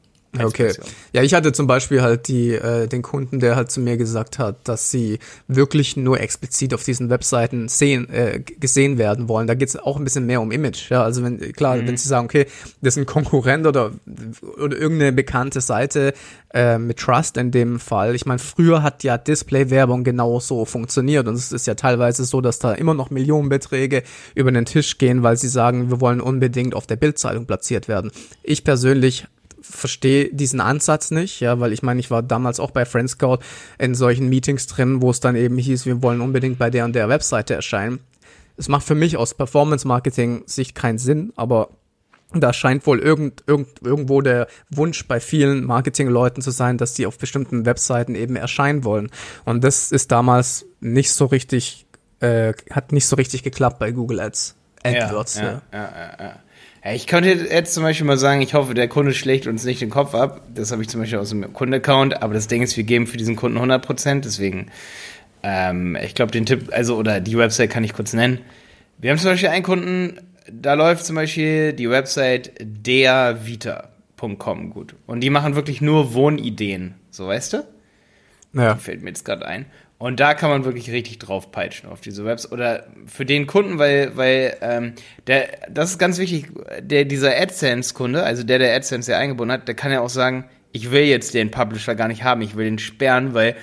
Okay. 0.43 0.73
Ja, 1.13 1.21
ich 1.21 1.33
hatte 1.33 1.51
zum 1.53 1.67
Beispiel 1.67 2.01
halt 2.01 2.27
die, 2.27 2.51
äh, 2.51 2.87
den 2.87 3.01
Kunden, 3.01 3.39
der 3.39 3.55
halt 3.55 3.71
zu 3.71 3.79
mir 3.79 3.97
gesagt 3.97 4.39
hat, 4.39 4.67
dass 4.67 4.91
sie 4.91 5.19
wirklich 5.47 5.97
nur 5.97 6.19
explizit 6.19 6.73
auf 6.73 6.83
diesen 6.83 7.09
Webseiten 7.09 7.67
sehen, 7.67 8.09
äh, 8.09 8.41
gesehen 8.59 8.97
werden 8.97 9.27
wollen. 9.27 9.47
Da 9.47 9.53
geht 9.53 9.69
es 9.69 9.75
auch 9.75 9.97
ein 9.97 10.03
bisschen 10.03 10.25
mehr 10.25 10.41
um 10.41 10.51
Image. 10.51 10.89
Ja, 10.89 11.03
also 11.03 11.23
wenn, 11.23 11.39
klar, 11.53 11.77
mhm. 11.77 11.87
wenn 11.87 11.97
sie 11.97 12.07
sagen, 12.07 12.25
okay, 12.25 12.45
das 12.81 12.95
ist 12.95 12.97
ein 12.97 13.05
Konkurrent 13.05 13.67
oder, 13.67 13.91
oder 14.57 14.77
irgendeine 14.77 15.13
bekannte 15.13 15.61
Seite 15.61 16.13
äh, 16.53 16.77
mit 16.77 16.97
Trust 16.97 17.37
in 17.37 17.51
dem 17.51 17.79
Fall. 17.79 18.15
Ich 18.15 18.25
meine, 18.25 18.39
früher 18.39 18.81
hat 18.81 19.03
ja 19.03 19.17
Display-Werbung 19.17 20.03
genauso 20.03 20.65
funktioniert 20.65 21.27
und 21.27 21.35
es 21.35 21.51
ist 21.51 21.67
ja 21.67 21.75
teilweise 21.75 22.25
so, 22.25 22.41
dass 22.41 22.59
da 22.59 22.73
immer 22.73 22.93
noch 22.93 23.09
Millionenbeträge 23.09 24.03
über 24.35 24.51
den 24.51 24.65
Tisch 24.65 24.97
gehen, 24.97 25.21
weil 25.21 25.37
sie 25.37 25.49
sagen, 25.49 25.89
wir 25.89 26.01
wollen 26.01 26.21
unbedingt 26.21 26.73
auf 26.73 26.87
der 26.87 26.95
Bildzeitung 26.95 27.45
platziert 27.45 27.87
werden. 27.87 28.11
Ich 28.41 28.63
persönlich 28.63 29.27
verstehe 29.69 30.33
diesen 30.33 30.61
Ansatz 30.61 31.11
nicht, 31.11 31.39
ja, 31.39 31.59
weil 31.59 31.73
ich 31.73 31.83
meine, 31.83 31.99
ich 31.99 32.11
war 32.11 32.23
damals 32.23 32.59
auch 32.59 32.71
bei 32.71 32.85
Friendscout 32.85 33.39
in 33.77 33.95
solchen 33.95 34.29
Meetings 34.29 34.67
drin, 34.67 35.01
wo 35.01 35.11
es 35.11 35.19
dann 35.19 35.35
eben 35.35 35.57
hieß, 35.57 35.85
wir 35.85 36.01
wollen 36.01 36.21
unbedingt 36.21 36.57
bei 36.57 36.69
der 36.69 36.85
und 36.85 36.93
der 36.93 37.09
Webseite 37.09 37.53
erscheinen. 37.53 37.99
Es 38.57 38.69
macht 38.69 38.85
für 38.85 38.95
mich 38.95 39.17
aus 39.17 39.33
Performance-Marketing-Sicht 39.33 40.75
keinen 40.75 40.97
Sinn, 40.97 41.33
aber 41.35 41.69
da 42.33 42.53
scheint 42.53 42.85
wohl 42.85 42.99
irgend, 42.99 43.43
irgend, 43.47 43.67
irgendwo 43.81 44.21
der 44.21 44.47
Wunsch 44.69 45.07
bei 45.07 45.19
vielen 45.19 45.63
Marketingleuten 45.63 46.41
zu 46.41 46.51
sein, 46.51 46.77
dass 46.77 46.93
die 46.93 47.05
auf 47.05 47.17
bestimmten 47.17 47.65
Webseiten 47.65 48.15
eben 48.15 48.35
erscheinen 48.35 48.83
wollen. 48.83 49.09
Und 49.45 49.63
das 49.63 49.91
ist 49.91 50.11
damals 50.11 50.65
nicht 50.79 51.11
so 51.11 51.25
richtig, 51.25 51.85
äh, 52.19 52.53
hat 52.71 52.91
nicht 52.91 53.07
so 53.07 53.15
richtig 53.15 53.43
geklappt 53.43 53.79
bei 53.79 53.91
Google 53.91 54.19
Ads. 54.19 54.55
AdWords. 54.83 55.37
Ja, 55.37 55.43
ja, 55.43 55.61
ja. 55.71 55.79
ja, 55.81 55.89
ja. 56.19 56.25
Ja, 56.25 56.39
ich 56.93 57.07
könnte 57.07 57.29
jetzt 57.29 57.73
zum 57.73 57.83
Beispiel 57.83 58.05
mal 58.05 58.17
sagen, 58.17 58.41
ich 58.41 58.53
hoffe, 58.53 58.75
der 58.75 58.87
Kunde 58.87 59.13
schlägt 59.13 59.47
uns 59.47 59.65
nicht 59.65 59.81
den 59.81 59.89
Kopf 59.89 60.13
ab. 60.13 60.41
Das 60.53 60.71
habe 60.71 60.83
ich 60.83 60.89
zum 60.89 61.01
Beispiel 61.01 61.17
aus 61.17 61.29
dem 61.29 61.51
Kundenaccount. 61.51 62.21
Aber 62.21 62.35
das 62.35 62.47
Ding 62.47 62.61
ist, 62.61 62.77
wir 62.77 62.83
geben 62.83 63.07
für 63.07 63.17
diesen 63.17 63.35
Kunden 63.35 63.57
100 63.57 63.83
Prozent. 63.83 64.23
Deswegen, 64.25 64.67
ähm, 65.41 65.97
ich 66.03 66.13
glaube, 66.13 66.31
den 66.31 66.45
Tipp, 66.45 66.69
also, 66.71 66.95
oder 66.95 67.21
die 67.21 67.37
Website 67.37 67.71
kann 67.71 67.83
ich 67.83 67.93
kurz 67.93 68.13
nennen. 68.13 68.39
Wir 68.99 69.09
haben 69.11 69.17
zum 69.17 69.31
Beispiel 69.31 69.49
einen 69.49 69.63
Kunden, 69.63 70.19
da 70.51 70.75
läuft 70.75 71.05
zum 71.05 71.15
Beispiel 71.15 71.73
die 71.73 71.89
Website 71.89 72.51
deavita.com 72.59 74.69
gut. 74.69 74.95
Und 75.07 75.21
die 75.21 75.31
machen 75.31 75.55
wirklich 75.55 75.81
nur 75.81 76.13
Wohnideen. 76.13 76.93
So, 77.09 77.27
weißt 77.27 77.53
du? 77.53 77.63
Ja. 78.53 78.75
Die 78.75 78.79
fällt 78.79 79.01
mir 79.01 79.09
jetzt 79.09 79.25
gerade 79.25 79.45
ein. 79.45 79.65
Und 80.05 80.19
da 80.19 80.35
kann 80.35 80.51
man 80.51 80.65
wirklich 80.65 80.91
richtig 80.91 81.17
drauf 81.17 81.51
peitschen 81.51 81.89
auf 81.89 81.99
diese 81.99 82.25
Webs. 82.25 82.51
Oder 82.51 82.85
für 83.07 83.25
den 83.25 83.47
Kunden, 83.47 83.79
weil, 83.79 84.15
weil 84.15 84.55
ähm, 84.61 84.93
der, 85.25 85.47
das 85.67 85.89
ist 85.89 85.97
ganz 85.97 86.19
wichtig, 86.19 86.51
der 86.79 87.05
dieser 87.05 87.35
AdSense-Kunde, 87.35 88.21
also 88.21 88.43
der, 88.43 88.59
der 88.59 88.75
AdSense 88.75 89.13
ja 89.13 89.17
eingebunden 89.17 89.53
hat, 89.53 89.67
der 89.67 89.73
kann 89.73 89.91
ja 89.91 90.01
auch 90.01 90.09
sagen, 90.09 90.45
ich 90.71 90.91
will 90.91 91.05
jetzt 91.05 91.33
den 91.33 91.49
Publisher 91.49 91.95
gar 91.95 92.07
nicht 92.07 92.23
haben, 92.23 92.43
ich 92.43 92.55
will 92.55 92.65
den 92.65 92.77
sperren, 92.77 93.33
weil 93.33 93.55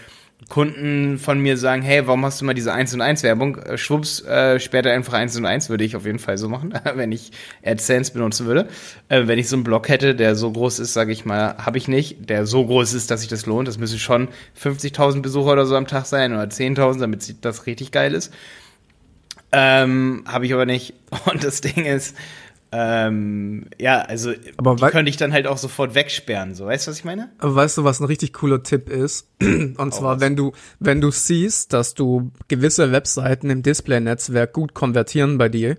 Kunden 0.48 1.18
von 1.18 1.38
mir 1.38 1.56
sagen, 1.56 1.82
hey, 1.82 2.06
warum 2.06 2.24
hast 2.24 2.40
du 2.40 2.44
mal 2.44 2.54
diese 2.54 2.72
1 2.72 2.94
und 2.94 3.00
1 3.00 3.22
Werbung? 3.22 3.56
Äh, 3.56 3.78
schwupps, 3.78 4.22
äh, 4.22 4.58
sperrt 4.60 4.86
er 4.86 4.92
einfach 4.92 5.14
1 5.14 5.36
und 5.36 5.46
1, 5.46 5.68
würde 5.68 5.84
ich 5.84 5.96
auf 5.96 6.04
jeden 6.04 6.18
Fall 6.18 6.38
so 6.38 6.48
machen, 6.48 6.74
wenn 6.94 7.12
ich 7.12 7.32
AdSense 7.64 8.12
benutzen 8.12 8.46
würde. 8.46 8.68
Äh, 9.08 9.26
wenn 9.26 9.38
ich 9.38 9.48
so 9.48 9.56
einen 9.56 9.64
Blog 9.64 9.88
hätte, 9.88 10.14
der 10.14 10.34
so 10.34 10.50
groß 10.50 10.78
ist, 10.80 10.92
sage 10.92 11.12
ich 11.12 11.24
mal, 11.24 11.56
habe 11.58 11.78
ich 11.78 11.88
nicht, 11.88 12.28
der 12.28 12.46
so 12.46 12.66
groß 12.66 12.92
ist, 12.94 13.10
dass 13.10 13.20
sich 13.20 13.28
das 13.28 13.46
lohnt. 13.46 13.68
Das 13.68 13.78
müssen 13.78 13.98
schon 13.98 14.28
50.000 14.60 15.22
Besucher 15.22 15.52
oder 15.52 15.66
so 15.66 15.76
am 15.76 15.86
Tag 15.86 16.06
sein 16.06 16.32
oder 16.32 16.44
10.000, 16.44 17.00
damit 17.00 17.44
das 17.44 17.66
richtig 17.66 17.92
geil 17.92 18.14
ist. 18.14 18.32
Ähm, 19.52 20.24
habe 20.26 20.46
ich 20.46 20.54
aber 20.54 20.66
nicht. 20.66 20.94
Und 21.30 21.44
das 21.44 21.60
Ding 21.60 21.84
ist, 21.84 22.16
ähm, 22.72 23.66
ja, 23.78 24.00
also 24.00 24.32
aber 24.56 24.76
die 24.76 24.86
könnte 24.86 25.10
ich 25.10 25.18
dann 25.18 25.32
halt 25.32 25.46
auch 25.46 25.58
sofort 25.58 25.94
wegsperren, 25.94 26.54
so 26.54 26.64
weißt 26.64 26.86
du, 26.86 26.90
was 26.90 26.98
ich 26.98 27.04
meine? 27.04 27.30
Aber 27.38 27.54
weißt 27.54 27.76
du, 27.76 27.84
was 27.84 28.00
ein 28.00 28.06
richtig 28.06 28.32
cooler 28.32 28.62
Tipp 28.62 28.88
ist? 28.88 29.28
Und 29.42 29.78
oh, 29.78 29.90
zwar, 29.90 30.16
was? 30.16 30.20
wenn 30.22 30.36
du, 30.36 30.52
wenn 30.80 31.02
du 31.02 31.10
siehst, 31.10 31.74
dass 31.74 31.92
du 31.92 32.32
gewisse 32.48 32.90
Webseiten 32.90 33.50
im 33.50 33.62
Display-Netzwerk 33.62 34.54
gut 34.54 34.72
konvertieren 34.72 35.36
bei 35.36 35.50
dir, 35.50 35.76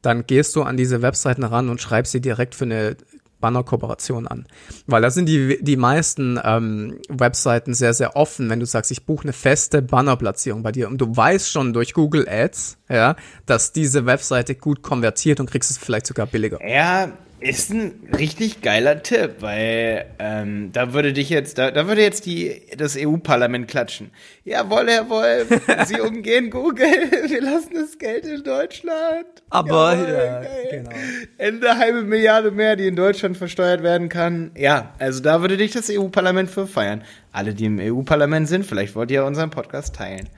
dann 0.00 0.26
gehst 0.26 0.54
du 0.54 0.62
an 0.62 0.76
diese 0.76 1.02
Webseiten 1.02 1.42
ran 1.42 1.68
und 1.68 1.80
schreibst 1.80 2.12
sie 2.12 2.20
direkt 2.20 2.54
für 2.54 2.64
eine 2.64 2.96
Banner-Kooperation 3.40 4.26
an. 4.26 4.46
Weil 4.86 5.02
da 5.02 5.10
sind 5.10 5.26
die, 5.26 5.62
die 5.62 5.76
meisten 5.76 6.40
ähm, 6.42 7.00
Webseiten 7.08 7.74
sehr, 7.74 7.94
sehr 7.94 8.16
offen, 8.16 8.50
wenn 8.50 8.60
du 8.60 8.66
sagst, 8.66 8.90
ich 8.90 9.06
buche 9.06 9.24
eine 9.24 9.32
feste 9.32 9.82
Bannerplatzierung 9.82 10.62
bei 10.62 10.72
dir 10.72 10.88
und 10.88 10.98
du 10.98 11.16
weißt 11.16 11.50
schon 11.50 11.72
durch 11.72 11.94
Google 11.94 12.28
Ads, 12.28 12.78
ja, 12.88 13.16
dass 13.46 13.72
diese 13.72 14.06
Webseite 14.06 14.54
gut 14.54 14.82
konvertiert 14.82 15.40
und 15.40 15.50
kriegst 15.50 15.70
es 15.70 15.78
vielleicht 15.78 16.06
sogar 16.06 16.26
billiger. 16.26 16.58
Ja, 16.66 17.12
ist 17.40 17.70
ein 17.70 18.08
richtig 18.16 18.62
geiler 18.62 19.02
Tipp, 19.02 19.36
weil 19.40 20.06
ähm, 20.18 20.70
da 20.72 20.92
würde 20.92 21.12
dich 21.12 21.30
jetzt, 21.30 21.58
da, 21.58 21.70
da 21.70 21.86
würde 21.86 22.02
jetzt 22.02 22.26
die, 22.26 22.62
das 22.76 22.96
EU-Parlament 22.98 23.68
klatschen. 23.68 24.10
Jawohl, 24.44 24.88
Herr 24.88 25.08
Wolf, 25.08 25.48
Sie 25.86 26.00
umgehen 26.00 26.50
Google, 26.50 26.86
wir 27.28 27.40
lassen 27.40 27.74
das 27.74 27.98
Geld 27.98 28.24
in 28.26 28.42
Deutschland. 28.42 29.26
Aber 29.50 29.94
Jawohl, 29.94 30.12
ja, 30.12 30.42
genau. 30.70 30.90
Ende 31.38 31.76
halbe 31.76 32.02
Milliarde 32.02 32.50
mehr, 32.50 32.76
die 32.76 32.88
in 32.88 32.96
Deutschland 32.96 33.36
versteuert 33.36 33.82
werden 33.82 34.08
kann. 34.08 34.50
Ja, 34.56 34.94
also 34.98 35.20
da 35.20 35.40
würde 35.40 35.56
dich 35.56 35.72
das 35.72 35.88
EU-Parlament 35.90 36.50
für 36.50 36.66
feiern. 36.66 37.02
Alle, 37.30 37.54
die 37.54 37.66
im 37.66 37.78
EU-Parlament 37.78 38.48
sind, 38.48 38.66
vielleicht 38.66 38.96
wollt 38.96 39.10
ihr 39.10 39.24
unseren 39.24 39.50
Podcast 39.50 39.94
teilen. 39.94 40.28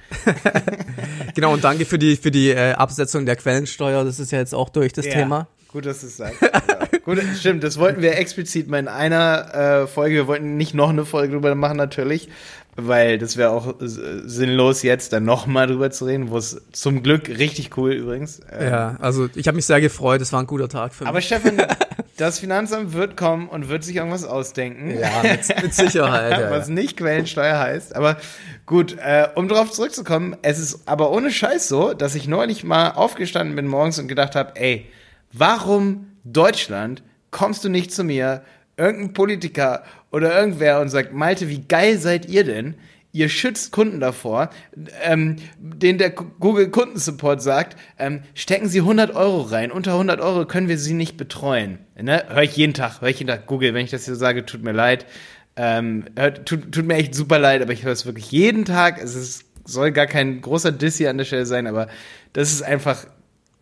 genau, 1.34 1.54
und 1.54 1.64
danke 1.64 1.86
für 1.86 1.98
die, 1.98 2.16
für 2.16 2.30
die 2.30 2.50
äh, 2.50 2.72
Absetzung 2.72 3.24
der 3.24 3.36
Quellensteuer. 3.36 4.04
Das 4.04 4.20
ist 4.20 4.32
ja 4.32 4.38
jetzt 4.38 4.54
auch 4.54 4.68
durch 4.68 4.92
das 4.92 5.06
ja. 5.06 5.12
Thema. 5.12 5.48
Gut, 5.72 5.86
dass 5.86 6.00
du 6.00 6.08
es 6.08 6.16
sagst. 6.16 6.42
Ja. 6.42 6.50
Gut, 7.04 7.18
stimmt, 7.38 7.64
das 7.64 7.78
wollten 7.78 8.02
wir 8.02 8.18
explizit 8.18 8.68
mal 8.68 8.78
in 8.78 8.88
einer 8.88 9.54
äh, 9.82 9.86
Folge. 9.86 10.16
Wir 10.16 10.26
wollten 10.26 10.56
nicht 10.56 10.74
noch 10.74 10.90
eine 10.90 11.04
Folge 11.04 11.34
drüber 11.34 11.54
machen, 11.54 11.76
natürlich, 11.76 12.28
weil 12.76 13.18
das 13.18 13.36
wäre 13.36 13.50
auch 13.50 13.74
sinnlos, 13.80 14.82
jetzt 14.82 15.12
dann 15.12 15.24
nochmal 15.24 15.66
drüber 15.66 15.90
zu 15.90 16.04
reden, 16.04 16.30
wo 16.30 16.36
es 16.38 16.60
zum 16.72 17.02
Glück 17.02 17.28
richtig 17.28 17.76
cool 17.76 17.92
übrigens. 17.92 18.40
Ähm, 18.52 18.68
ja, 18.68 18.96
also 19.00 19.28
ich 19.34 19.46
habe 19.48 19.56
mich 19.56 19.66
sehr 19.66 19.80
gefreut, 19.80 20.20
es 20.20 20.32
war 20.32 20.40
ein 20.40 20.46
guter 20.46 20.68
Tag 20.68 20.94
für 20.94 21.04
mich. 21.04 21.08
Aber 21.08 21.20
Stefan, 21.20 21.62
das 22.16 22.38
Finanzamt 22.38 22.92
wird 22.92 23.16
kommen 23.16 23.48
und 23.48 23.68
wird 23.68 23.82
sich 23.82 23.96
irgendwas 23.96 24.24
ausdenken. 24.24 24.98
Ja, 24.98 25.22
mit, 25.22 25.62
mit 25.62 25.74
Sicherheit. 25.74 26.38
ja, 26.38 26.50
was 26.50 26.68
nicht 26.68 26.96
Quellensteuer 26.96 27.58
heißt. 27.58 27.96
Aber 27.96 28.18
gut, 28.66 28.96
äh, 28.98 29.28
um 29.34 29.48
darauf 29.48 29.70
zurückzukommen, 29.70 30.36
es 30.42 30.58
ist 30.58 30.80
aber 30.86 31.10
ohne 31.10 31.30
Scheiß 31.30 31.68
so, 31.68 31.94
dass 31.94 32.14
ich 32.14 32.28
neulich 32.28 32.64
mal 32.64 32.90
aufgestanden 32.90 33.56
bin 33.56 33.66
morgens 33.66 33.98
und 33.98 34.08
gedacht 34.08 34.34
habe, 34.34 34.52
ey, 34.56 34.86
Warum 35.32 36.06
Deutschland 36.24 37.02
kommst 37.30 37.64
du 37.64 37.68
nicht 37.68 37.92
zu 37.92 38.04
mir, 38.04 38.42
irgendein 38.76 39.12
Politiker 39.12 39.84
oder 40.10 40.38
irgendwer 40.38 40.80
und 40.80 40.88
sagt, 40.88 41.12
Malte, 41.12 41.48
wie 41.48 41.60
geil 41.60 41.98
seid 41.98 42.28
ihr 42.28 42.44
denn? 42.44 42.74
Ihr 43.12 43.28
schützt 43.28 43.72
Kunden 43.72 43.98
davor, 43.98 44.50
ähm, 45.02 45.36
den 45.58 45.98
der 45.98 46.10
Google 46.10 46.70
Kundensupport 46.70 47.42
sagt, 47.42 47.76
ähm, 47.98 48.22
stecken 48.34 48.68
Sie 48.68 48.80
100 48.80 49.16
Euro 49.16 49.42
rein. 49.42 49.72
Unter 49.72 49.92
100 49.94 50.20
Euro 50.20 50.46
können 50.46 50.68
wir 50.68 50.78
Sie 50.78 50.94
nicht 50.94 51.16
betreuen. 51.16 51.78
Ne? 52.00 52.24
Hör 52.28 52.42
ich 52.42 52.56
jeden 52.56 52.72
Tag, 52.72 53.00
hör 53.00 53.08
ich 53.08 53.18
jeden 53.18 53.28
Tag 53.28 53.46
Google, 53.46 53.74
wenn 53.74 53.84
ich 53.84 53.90
das 53.90 54.04
hier 54.04 54.14
sage, 54.14 54.46
tut 54.46 54.62
mir 54.62 54.72
leid. 54.72 55.06
Ähm, 55.56 56.04
tut, 56.44 56.70
tut 56.70 56.86
mir 56.86 56.94
echt 56.94 57.14
super 57.14 57.40
leid, 57.40 57.62
aber 57.62 57.72
ich 57.72 57.82
höre 57.82 57.92
es 57.92 58.06
wirklich 58.06 58.30
jeden 58.30 58.64
Tag. 58.64 59.02
Es 59.02 59.16
ist, 59.16 59.44
soll 59.64 59.90
gar 59.90 60.06
kein 60.06 60.40
großer 60.40 60.70
Diss 60.70 60.96
hier 60.96 61.10
an 61.10 61.18
der 61.18 61.24
Stelle 61.24 61.46
sein, 61.46 61.66
aber 61.66 61.88
das 62.32 62.52
ist 62.52 62.62
einfach, 62.62 63.06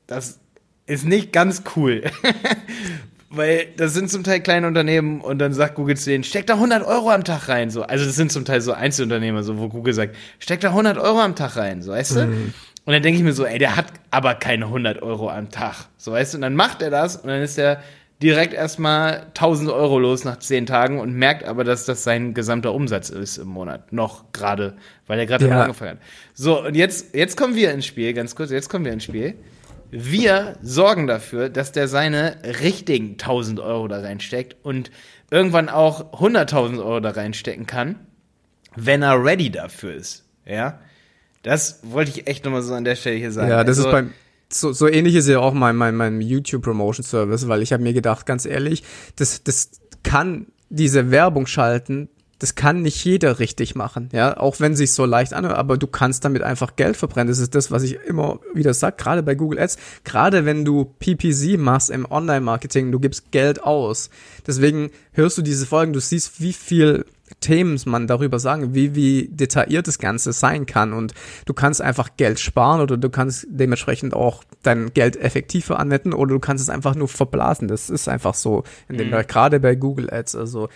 das, 0.07 0.41
ist 0.89 1.07
nicht 1.07 1.33
ganz 1.33 1.63
cool. 1.77 2.03
Weil 3.31 3.67
das 3.77 3.93
sind 3.93 4.11
zum 4.11 4.25
Teil 4.25 4.41
kleine 4.41 4.67
Unternehmen 4.67 5.21
und 5.21 5.39
dann 5.39 5.53
sagt 5.53 5.75
Google 5.75 5.99
zu 5.99 6.09
denen, 6.09 6.25
steck 6.25 6.47
da 6.47 6.55
100 6.55 6.83
Euro 6.83 7.11
am 7.11 7.25
Tag 7.25 7.49
rein. 7.49 7.71
So. 7.71 7.83
Also 7.83 8.07
das 8.07 8.17
sind 8.17 8.33
zum 8.33 8.47
Teil 8.47 8.63
so 8.63 8.73
Einzelunternehmer, 8.73 9.43
so, 9.43 9.59
wo 9.59 9.69
Google 9.69 9.93
sagt, 9.93 10.17
steck 10.39 10.61
da 10.61 10.69
100 10.69 10.97
Euro 10.97 11.21
am 11.21 11.37
Tag 11.37 11.57
rein, 11.57 11.83
so 11.83 11.93
weißt 11.93 12.17
du? 12.17 12.27
Mhm. 12.27 12.55
Und 12.87 12.93
dann 12.95 13.03
denke 13.03 13.19
ich 13.19 13.25
mir 13.25 13.35
so, 13.35 13.45
ey, 13.45 13.59
der 13.59 13.77
hat 13.77 13.87
aber 14.11 14.35
keine 14.35 14.65
100 14.65 15.03
Euro 15.03 15.29
am 15.29 15.51
Tag, 15.51 15.89
so 15.99 16.13
weißt 16.13 16.33
du? 16.33 16.39
Und 16.39 16.43
dann 16.43 16.57
macht 16.57 16.81
er 16.81 16.89
das 16.89 17.17
und 17.17 17.29
dann 17.29 17.43
ist 17.43 17.59
er 17.59 17.83
direkt 18.23 18.55
erstmal 18.55 19.27
1000 19.35 19.71
Euro 19.71 19.99
los 19.99 20.25
nach 20.25 20.39
10 20.39 20.65
Tagen 20.65 20.99
und 20.99 21.13
merkt 21.13 21.45
aber, 21.45 21.65
dass 21.65 21.85
das 21.85 22.05
sein 22.05 22.33
gesamter 22.33 22.73
Umsatz 22.73 23.11
ist 23.11 23.37
im 23.37 23.49
Monat. 23.49 23.93
Noch 23.93 24.33
gerade, 24.33 24.75
weil 25.07 25.19
er 25.19 25.27
gerade 25.27 25.49
ja. 25.49 25.61
angefangen 25.61 25.93
hat. 25.93 25.99
So, 26.33 26.65
und 26.65 26.75
jetzt, 26.75 27.15
jetzt 27.15 27.37
kommen 27.37 27.55
wir 27.55 27.73
ins 27.73 27.85
Spiel, 27.85 28.15
ganz 28.15 28.35
kurz, 28.35 28.51
jetzt 28.51 28.71
kommen 28.71 28.87
wir 28.87 28.93
ins 28.93 29.05
Spiel. 29.05 29.35
Wir 29.91 30.57
sorgen 30.63 31.07
dafür, 31.07 31.49
dass 31.49 31.73
der 31.73 31.89
seine 31.89 32.37
richtigen 32.61 33.13
1000 33.13 33.61
Euro 33.61 33.89
da 33.89 34.01
reinsteckt 34.01 34.57
und 34.63 34.91
irgendwann 35.31 35.69
auch 35.69 36.13
100.000 36.21 36.79
Euro 36.79 37.01
da 37.01 37.11
reinstecken 37.11 37.67
kann, 37.67 37.97
wenn 38.77 39.03
er 39.03 39.25
ready 39.25 39.51
dafür 39.51 39.95
ist. 39.95 40.25
Ja, 40.45 40.81
das 41.43 41.81
wollte 41.83 42.11
ich 42.11 42.27
echt 42.27 42.45
nochmal 42.45 42.63
so 42.63 42.75
an 42.75 42.85
der 42.85 42.97
Stelle 42.97 43.17
hier 43.17 43.33
sagen. 43.33 43.49
Ja, 43.49 43.65
das 43.65 43.79
also, 43.79 43.89
ist 43.89 43.93
beim 43.93 44.13
so, 44.51 44.73
so 44.73 44.89
ähnlich 44.89 45.15
ist 45.15 45.29
ja 45.29 45.41
auch 45.41 45.53
mein, 45.53 45.77
mein, 45.77 45.95
mein 45.95 46.21
YouTube 46.21 46.63
Promotion 46.63 47.05
Service, 47.05 47.49
weil 47.49 47.63
ich 47.63 47.73
habe 47.73 47.83
mir 47.83 47.93
gedacht, 47.93 48.27
ganz 48.27 48.47
ehrlich, 48.47 48.83
das, 49.17 49.43
das 49.45 49.71
kann 50.03 50.47
diese 50.71 51.11
Werbung 51.11 51.47
schalten, 51.47 52.09
das 52.39 52.55
kann 52.55 52.83
nicht 52.83 53.05
jeder 53.05 53.41
richtig 53.41 53.75
machen, 53.75 54.09
ja, 54.13 54.37
auch 54.37 54.61
wenn 54.61 54.77
sich 54.77 54.93
so 54.93 55.05
leicht 55.05 55.33
anhört, 55.35 55.57
aber 55.57 55.77
du 55.77 55.87
kannst 55.87 56.25
damit 56.25 56.43
einfach 56.43 56.77
Geld 56.77 56.97
verbrennen. 56.97 57.29
Das 57.29 57.39
ist 57.39 57.55
das, 57.55 57.71
was 57.71 57.83
ich 57.83 57.99
immer 58.07 58.39
wieder 58.55 58.75
sag, 58.75 58.99
gerade 58.99 59.23
bei 59.23 59.35
Google 59.35 59.59
Ads, 59.59 59.77
gerade 60.05 60.45
wenn 60.45 60.65
du 60.65 60.85
PPC 60.85 61.59
machst 61.59 61.91
im 61.91 62.11
Online-Marketing, 62.11 62.93
du 62.93 63.01
gibst 63.01 63.33
Geld 63.33 63.63
aus. 63.65 64.11
Deswegen 64.47 64.91
hörst 65.13 65.37
du 65.39 65.43
diese 65.43 65.67
Folgen, 65.67 65.93
du 65.93 66.01
siehst, 66.01 66.41
wie 66.41 66.53
viel 66.53 67.05
Themen 67.41 67.79
man 67.85 68.07
darüber 68.07 68.39
sagen, 68.39 68.75
wie, 68.75 68.95
wie 68.95 69.29
detailliert 69.29 69.87
das 69.87 69.99
Ganze 69.99 70.33
sein 70.33 70.67
kann. 70.67 70.93
Und 70.93 71.15
du 71.45 71.55
kannst 71.55 71.83
einfach 71.83 72.11
Geld 72.17 72.41
sparen 72.41 72.81
oder 72.81 72.97
du 72.97 73.11
kannst 73.11 73.47
dementsprechend 73.51 74.15
auch 74.15 74.45
dein 74.63 74.93
Geld 74.95 75.17
effektiver 75.17 75.79
anwenden 75.79 76.15
oder 76.15 76.35
du 76.35 76.41
kannst 76.41 76.63
es 76.63 76.71
einfach 76.71 76.95
nur 76.95 77.09
verblasen. 77.09 77.69
Das 77.69 77.91
ist 77.91 78.09
einfach 78.09 78.35
so. 78.35 78.65
In 78.89 78.97
dem, 78.97 79.11
mhm. 79.11 79.27
Gerade 79.27 79.61
bei 79.61 79.75
Google 79.75 80.11
Ads. 80.11 80.37
Also 80.37 80.69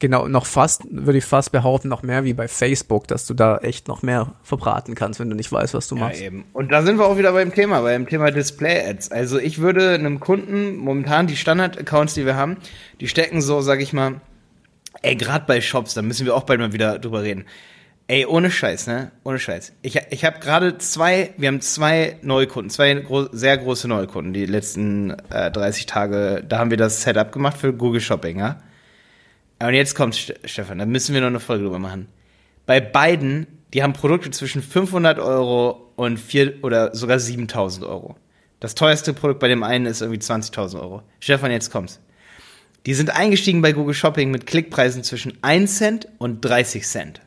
genau, 0.00 0.26
noch 0.26 0.46
fast, 0.46 0.82
würde 0.90 1.18
ich 1.18 1.24
fast 1.24 1.52
behaupten, 1.52 1.88
noch 1.88 2.02
mehr 2.02 2.24
wie 2.24 2.32
bei 2.34 2.48
Facebook, 2.48 3.06
dass 3.06 3.26
du 3.26 3.34
da 3.34 3.58
echt 3.58 3.86
noch 3.86 4.02
mehr 4.02 4.34
verbraten 4.42 4.96
kannst, 4.96 5.20
wenn 5.20 5.30
du 5.30 5.36
nicht 5.36 5.52
weißt, 5.52 5.74
was 5.74 5.86
du 5.86 5.94
machst. 5.94 6.20
Ja, 6.20 6.26
eben. 6.26 6.44
Und 6.52 6.72
da 6.72 6.82
sind 6.82 6.98
wir 6.98 7.06
auch 7.06 7.16
wieder 7.16 7.32
beim 7.32 7.54
Thema, 7.54 7.82
beim 7.82 8.08
Thema 8.08 8.32
Display-Ads. 8.32 9.12
Also 9.12 9.38
ich 9.38 9.58
würde 9.58 9.94
einem 9.94 10.18
Kunden 10.18 10.76
momentan 10.76 11.28
die 11.28 11.36
Standard-Accounts, 11.36 12.14
die 12.14 12.26
wir 12.26 12.34
haben, 12.34 12.56
die 13.00 13.06
stecken 13.06 13.40
so, 13.40 13.60
sag 13.60 13.80
ich 13.80 13.92
mal, 13.92 14.20
ey, 15.02 15.14
gerade 15.14 15.44
bei 15.46 15.60
Shops, 15.60 15.94
da 15.94 16.02
müssen 16.02 16.26
wir 16.26 16.34
auch 16.34 16.44
bald 16.44 16.58
mal 16.58 16.72
wieder 16.72 16.98
drüber 16.98 17.22
reden. 17.22 17.44
Ey, 18.08 18.26
ohne 18.26 18.50
Scheiß, 18.50 18.88
ne? 18.88 19.12
Ohne 19.22 19.38
Scheiß. 19.38 19.72
Ich, 19.82 19.96
ich 20.10 20.24
habe 20.24 20.40
gerade 20.40 20.78
zwei, 20.78 21.32
wir 21.36 21.46
haben 21.46 21.60
zwei 21.60 22.16
Neukunden, 22.22 22.68
zwei 22.68 22.92
gro 22.94 23.28
sehr 23.30 23.56
große 23.56 23.86
Neukunden, 23.86 24.32
die 24.32 24.46
letzten 24.46 25.10
äh, 25.30 25.48
30 25.52 25.86
Tage, 25.86 26.42
da 26.48 26.58
haben 26.58 26.70
wir 26.70 26.76
das 26.76 27.02
Setup 27.02 27.30
gemacht 27.30 27.56
für 27.56 27.72
Google 27.72 28.00
Shopping, 28.00 28.40
ja? 28.40 28.60
Und 29.62 29.74
jetzt 29.74 29.94
kommt 29.94 30.16
Stefan, 30.44 30.78
da 30.78 30.86
müssen 30.86 31.14
wir 31.14 31.20
noch 31.20 31.28
eine 31.28 31.40
Folge 31.40 31.64
drüber 31.64 31.78
machen. 31.78 32.08
Bei 32.66 32.80
beiden, 32.80 33.46
die 33.74 33.82
haben 33.82 33.92
Produkte 33.92 34.30
zwischen 34.30 34.62
500 34.62 35.18
Euro 35.18 35.92
und 35.96 36.18
4 36.18 36.64
oder 36.64 36.94
sogar 36.94 37.18
7000 37.18 37.84
Euro. 37.84 38.16
Das 38.58 38.74
teuerste 38.74 39.12
Produkt 39.12 39.40
bei 39.40 39.48
dem 39.48 39.62
einen 39.62 39.86
ist 39.86 40.00
irgendwie 40.00 40.20
20.000 40.20 40.80
Euro. 40.80 41.02
Stefan, 41.18 41.50
jetzt 41.50 41.70
kommt's. 41.70 42.00
Die 42.86 42.94
sind 42.94 43.10
eingestiegen 43.10 43.60
bei 43.60 43.72
Google 43.72 43.94
Shopping 43.94 44.30
mit 44.30 44.46
Klickpreisen 44.46 45.02
zwischen 45.02 45.36
1 45.42 45.76
Cent 45.76 46.08
und 46.18 46.42
30 46.42 46.86
Cent. 46.86 47.20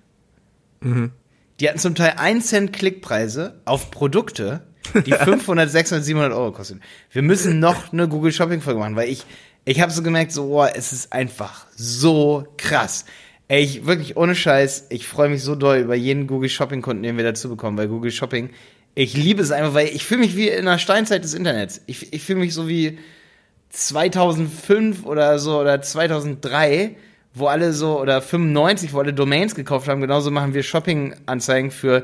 Mhm. 0.81 1.11
Die 1.59 1.69
hatten 1.69 1.79
zum 1.79 1.93
Teil 1.93 2.15
1 2.17 2.47
Cent 2.47 2.73
Klickpreise 2.73 3.61
auf 3.65 3.91
Produkte, 3.91 4.63
die 5.05 5.11
500, 5.11 5.69
600, 5.69 6.03
700 6.03 6.33
Euro 6.33 6.51
kosten. 6.51 6.81
Wir 7.11 7.21
müssen 7.21 7.59
noch 7.59 7.93
eine 7.93 8.07
Google 8.07 8.31
Shopping 8.31 8.61
Folge 8.61 8.79
machen, 8.79 8.95
weil 8.95 9.09
ich, 9.09 9.25
ich 9.65 9.82
habe 9.82 9.91
so 9.91 10.03
gemerkt, 10.03 10.32
so, 10.32 10.46
oh, 10.46 10.65
es 10.65 10.93
ist 10.93 11.13
einfach 11.13 11.67
so 11.75 12.48
krass. 12.58 13.05
Ey, 13.48 13.63
ich 13.63 13.86
wirklich 13.86 14.17
ohne 14.17 14.36
Scheiß, 14.36 14.88
ich 14.89 15.08
freue 15.08 15.29
mich 15.29 15.43
so 15.43 15.55
doll 15.55 15.77
über 15.77 15.96
jeden 15.96 16.27
Google 16.27 16.50
Shopping 16.50 16.82
Kunden, 16.82 17.03
den 17.03 17.17
wir 17.17 17.24
dazu 17.24 17.50
bekommen, 17.50 17.77
weil 17.77 17.88
Google 17.88 18.12
Shopping, 18.12 18.50
ich 18.96 19.15
liebe 19.15 19.41
es 19.41 19.51
einfach, 19.51 19.74
weil 19.74 19.88
ich 19.88 20.05
fühle 20.05 20.22
mich 20.22 20.36
wie 20.36 20.50
in 20.50 20.65
der 20.65 20.77
Steinzeit 20.77 21.24
des 21.24 21.34
Internets. 21.34 21.82
Ich, 21.88 22.13
ich 22.13 22.24
fühle 22.24 22.39
mich 22.39 22.53
so 22.53 22.67
wie 22.67 23.00
2005 23.70 25.05
oder 25.05 25.39
so 25.39 25.60
oder 25.60 25.82
2003, 25.82 26.96
wo 27.34 27.48
alle 27.48 27.74
so 27.74 28.00
oder 28.00 28.22
95, 28.22 28.93
wo 28.93 29.00
alle 29.00 29.13
Domains 29.13 29.55
gekauft 29.55 29.88
haben. 29.88 30.01
Genauso 30.01 30.29
machen 30.29 30.53
wir 30.53 30.63
Shopping 30.63 31.15
Anzeigen 31.25 31.72
für 31.72 32.03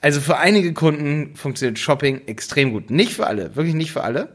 also 0.00 0.20
für 0.20 0.38
einige 0.38 0.72
Kunden 0.72 1.36
funktioniert 1.36 1.78
Shopping 1.78 2.22
extrem 2.26 2.72
gut. 2.72 2.90
Nicht 2.90 3.12
für 3.14 3.26
alle, 3.26 3.54
wirklich 3.56 3.74
nicht 3.74 3.92
für 3.92 4.02
alle. 4.02 4.34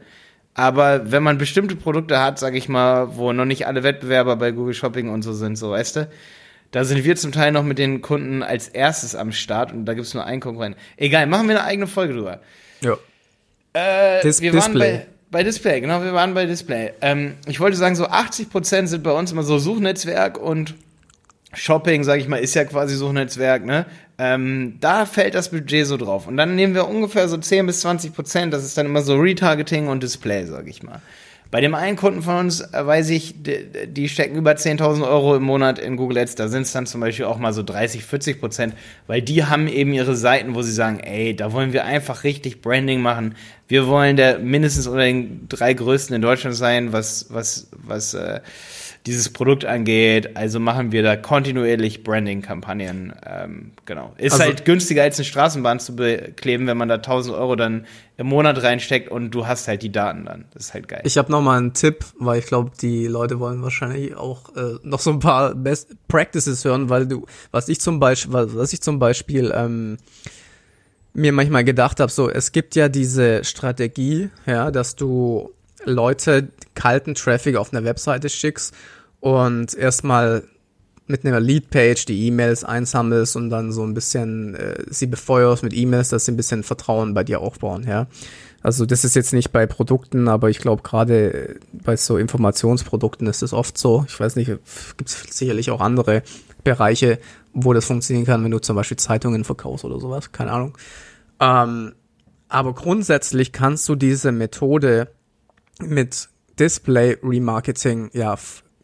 Aber 0.58 1.12
wenn 1.12 1.22
man 1.22 1.38
bestimmte 1.38 1.76
Produkte 1.76 2.18
hat, 2.18 2.40
sage 2.40 2.58
ich 2.58 2.68
mal, 2.68 3.16
wo 3.16 3.32
noch 3.32 3.44
nicht 3.44 3.68
alle 3.68 3.84
Wettbewerber 3.84 4.34
bei 4.34 4.50
Google 4.50 4.74
Shopping 4.74 5.08
und 5.08 5.22
so 5.22 5.32
sind, 5.32 5.54
so 5.54 5.70
weißt 5.70 5.94
du, 5.96 6.08
da 6.72 6.82
sind 6.82 7.04
wir 7.04 7.14
zum 7.14 7.30
Teil 7.30 7.52
noch 7.52 7.62
mit 7.62 7.78
den 7.78 8.02
Kunden 8.02 8.42
als 8.42 8.66
erstes 8.66 9.14
am 9.14 9.30
Start 9.30 9.72
und 9.72 9.84
da 9.84 9.94
gibt's 9.94 10.14
nur 10.14 10.24
einen 10.24 10.40
Konkurrenten. 10.40 10.76
Egal, 10.96 11.28
machen 11.28 11.46
wir 11.46 11.60
eine 11.60 11.64
eigene 11.64 11.86
Folge 11.86 12.14
drüber. 12.14 12.40
Ja. 12.80 12.96
Äh, 13.72 14.20
Dis 14.22 14.40
wir 14.40 14.52
waren 14.52 14.72
Display. 14.72 14.96
bei, 14.96 15.06
bei 15.30 15.44
Display, 15.44 15.80
genau, 15.80 16.02
wir 16.02 16.12
waren 16.12 16.34
bei 16.34 16.44
Display. 16.44 16.92
Ähm, 17.02 17.36
ich 17.46 17.60
wollte 17.60 17.76
sagen, 17.76 17.94
so 17.94 18.08
80% 18.08 18.88
sind 18.88 19.04
bei 19.04 19.12
uns 19.12 19.30
immer 19.30 19.44
so 19.44 19.60
Suchnetzwerk 19.60 20.38
und 20.38 20.74
Shopping, 21.54 22.02
sage 22.02 22.20
ich 22.20 22.26
mal, 22.26 22.38
ist 22.38 22.54
ja 22.54 22.64
quasi 22.64 22.96
Suchnetzwerk, 22.96 23.64
ne? 23.64 23.86
Ähm, 24.18 24.78
da 24.80 25.06
fällt 25.06 25.34
das 25.34 25.50
Budget 25.50 25.86
so 25.86 25.96
drauf. 25.96 26.26
Und 26.26 26.36
dann 26.36 26.56
nehmen 26.56 26.74
wir 26.74 26.88
ungefähr 26.88 27.28
so 27.28 27.36
10 27.36 27.66
bis 27.66 27.80
20 27.80 28.14
Prozent, 28.14 28.52
das 28.52 28.64
ist 28.64 28.76
dann 28.76 28.86
immer 28.86 29.02
so 29.02 29.16
Retargeting 29.16 29.86
und 29.86 30.02
Display, 30.02 30.44
sage 30.44 30.68
ich 30.70 30.82
mal. 30.82 31.00
Bei 31.50 31.62
dem 31.62 31.74
einen 31.74 31.96
Kunden 31.96 32.20
von 32.20 32.36
uns 32.36 32.60
äh, 32.60 32.86
weiß 32.86 33.08
ich, 33.10 33.36
die, 33.38 34.08
stecken 34.10 34.36
über 34.36 34.52
10.000 34.52 35.08
Euro 35.08 35.34
im 35.34 35.44
Monat 35.44 35.78
in 35.78 35.96
Google 35.96 36.18
Ads. 36.18 36.34
Da 36.34 36.48
sind 36.48 36.62
es 36.62 36.72
dann 36.72 36.84
zum 36.84 37.00
Beispiel 37.00 37.24
auch 37.24 37.38
mal 37.38 37.54
so 37.54 37.62
30, 37.62 38.04
40 38.04 38.38
Prozent, 38.38 38.74
weil 39.06 39.22
die 39.22 39.44
haben 39.44 39.66
eben 39.66 39.94
ihre 39.94 40.14
Seiten, 40.14 40.54
wo 40.54 40.60
sie 40.60 40.72
sagen, 40.72 41.00
ey, 41.00 41.34
da 41.34 41.52
wollen 41.52 41.72
wir 41.72 41.86
einfach 41.86 42.24
richtig 42.24 42.60
Branding 42.60 43.00
machen. 43.00 43.34
Wir 43.66 43.86
wollen 43.86 44.16
der 44.16 44.40
mindestens 44.40 44.86
unter 44.86 45.04
den 45.04 45.48
drei 45.48 45.72
größten 45.72 46.14
in 46.16 46.22
Deutschland 46.22 46.54
sein, 46.54 46.92
was 46.92 47.26
was 47.30 47.68
was 47.72 48.12
äh, 48.12 48.40
dieses 49.08 49.30
Produkt 49.32 49.64
angeht. 49.64 50.36
Also 50.36 50.60
machen 50.60 50.92
wir 50.92 51.02
da 51.02 51.16
kontinuierlich 51.16 52.04
Branding-Kampagnen. 52.04 53.12
Ähm, 53.26 53.72
genau. 53.86 54.14
Ist 54.18 54.34
Also- 54.34 54.44
halt 54.44 54.64
günstiger 54.64 55.02
als 55.02 55.18
eine 55.18 55.24
Straßenbahn 55.24 55.80
zu 55.80 55.96
bekleben, 55.96 56.66
wenn 56.66 56.76
man 56.76 56.88
da 56.88 56.98
1000 56.98 57.34
Euro 57.34 57.56
dann 57.56 57.86
im 58.16 58.26
Monat 58.26 58.62
reinsteckt 58.62 59.10
und 59.10 59.30
du 59.30 59.46
hast 59.46 59.66
halt 59.68 59.82
die 59.82 59.90
Daten 59.90 60.24
dann. 60.26 60.44
Das 60.54 60.66
ist 60.66 60.74
halt 60.74 60.88
geil. 60.88 61.02
Ich 61.04 61.16
habe 61.18 61.32
noch 61.32 61.40
mal 61.40 61.56
einen 61.58 61.72
Tipp, 61.74 62.04
weil 62.18 62.38
ich 62.38 62.46
glaube, 62.46 62.70
die 62.80 63.06
Leute 63.06 63.40
wollen 63.40 63.62
wahrscheinlich 63.62 64.14
auch 64.16 64.54
äh, 64.56 64.74
noch 64.82 65.00
so 65.00 65.10
ein 65.10 65.18
paar 65.20 65.54
Best 65.54 65.96
Practices 66.08 66.64
hören, 66.64 66.88
weil 66.90 67.06
du, 67.06 67.26
was 67.50 67.68
ich 67.68 67.80
zum 67.80 67.98
Beispiel, 68.00 68.32
was 68.54 68.72
ich 68.72 68.80
zum 68.82 68.98
Beispiel 68.98 69.52
ähm, 69.54 69.96
mir 71.14 71.32
manchmal 71.32 71.64
gedacht 71.64 72.00
habe, 72.00 72.12
so 72.12 72.28
es 72.28 72.52
gibt 72.52 72.76
ja 72.76 72.88
diese 72.88 73.42
Strategie, 73.44 74.30
ja, 74.46 74.70
dass 74.70 74.94
du 74.96 75.50
Leute 75.84 76.48
kalten 76.74 77.14
Traffic 77.14 77.56
auf 77.56 77.72
eine 77.72 77.84
Webseite 77.84 78.28
schickst 78.28 78.74
und 79.20 79.74
erstmal 79.74 80.44
mit 81.06 81.24
einer 81.24 81.40
Leadpage 81.40 82.04
die 82.04 82.26
E-Mails 82.26 82.64
einsammelst 82.64 83.34
und 83.34 83.50
dann 83.50 83.72
so 83.72 83.82
ein 83.82 83.94
bisschen 83.94 84.54
äh, 84.54 84.84
sie 84.88 85.06
befeuerst 85.06 85.62
mit 85.62 85.74
E-Mails, 85.74 86.10
dass 86.10 86.26
sie 86.26 86.32
ein 86.32 86.36
bisschen 86.36 86.62
Vertrauen 86.62 87.14
bei 87.14 87.24
dir 87.24 87.40
aufbauen, 87.40 87.84
ja. 87.88 88.06
Also 88.60 88.86
das 88.86 89.04
ist 89.04 89.14
jetzt 89.14 89.32
nicht 89.32 89.52
bei 89.52 89.66
Produkten, 89.66 90.28
aber 90.28 90.50
ich 90.50 90.58
glaube 90.58 90.82
gerade 90.82 91.32
äh, 91.32 91.54
bei 91.72 91.96
so 91.96 92.18
Informationsprodukten 92.18 93.26
ist 93.26 93.42
es 93.42 93.52
oft 93.52 93.78
so. 93.78 94.04
Ich 94.06 94.18
weiß 94.18 94.36
nicht, 94.36 94.48
gibt 94.96 95.10
es 95.10 95.22
sicherlich 95.30 95.70
auch 95.70 95.80
andere 95.80 96.22
Bereiche, 96.64 97.18
wo 97.54 97.72
das 97.72 97.86
funktionieren 97.86 98.26
kann, 98.26 98.44
wenn 98.44 98.50
du 98.50 98.58
zum 98.58 98.76
Beispiel 98.76 98.98
Zeitungen 98.98 99.44
verkaufst 99.44 99.84
oder 99.84 99.98
sowas, 99.98 100.32
keine 100.32 100.52
Ahnung. 100.52 100.76
Ähm, 101.40 101.92
aber 102.48 102.74
grundsätzlich 102.74 103.52
kannst 103.52 103.88
du 103.88 103.94
diese 103.94 104.32
Methode 104.32 105.08
mit 105.80 106.28
Display 106.58 107.16
Remarketing 107.22 108.10
ja 108.12 108.36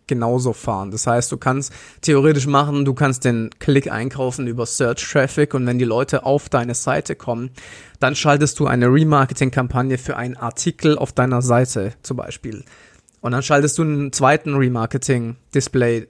genauso 0.06 0.52
fahren. 0.52 0.90
Das 0.90 1.06
heißt, 1.06 1.30
du 1.32 1.36
kannst 1.36 1.72
theoretisch 2.00 2.46
machen, 2.46 2.84
du 2.84 2.94
kannst 2.94 3.24
den 3.24 3.50
Klick 3.58 3.90
einkaufen 3.90 4.46
über 4.46 4.66
Search 4.66 5.06
Traffic 5.10 5.54
und 5.54 5.66
wenn 5.66 5.78
die 5.78 5.84
Leute 5.84 6.24
auf 6.24 6.48
deine 6.48 6.74
Seite 6.74 7.16
kommen, 7.16 7.50
dann 8.00 8.14
schaltest 8.14 8.60
du 8.60 8.66
eine 8.66 8.86
Remarketing-Kampagne 8.86 9.98
für 9.98 10.16
einen 10.16 10.36
Artikel 10.36 10.98
auf 10.98 11.12
deiner 11.12 11.42
Seite 11.42 11.92
zum 12.02 12.16
Beispiel. 12.16 12.64
Und 13.20 13.32
dann 13.32 13.42
schaltest 13.42 13.78
du 13.78 13.82
einen 13.82 14.12
zweiten 14.12 14.54
Remarketing-Display 14.54 16.06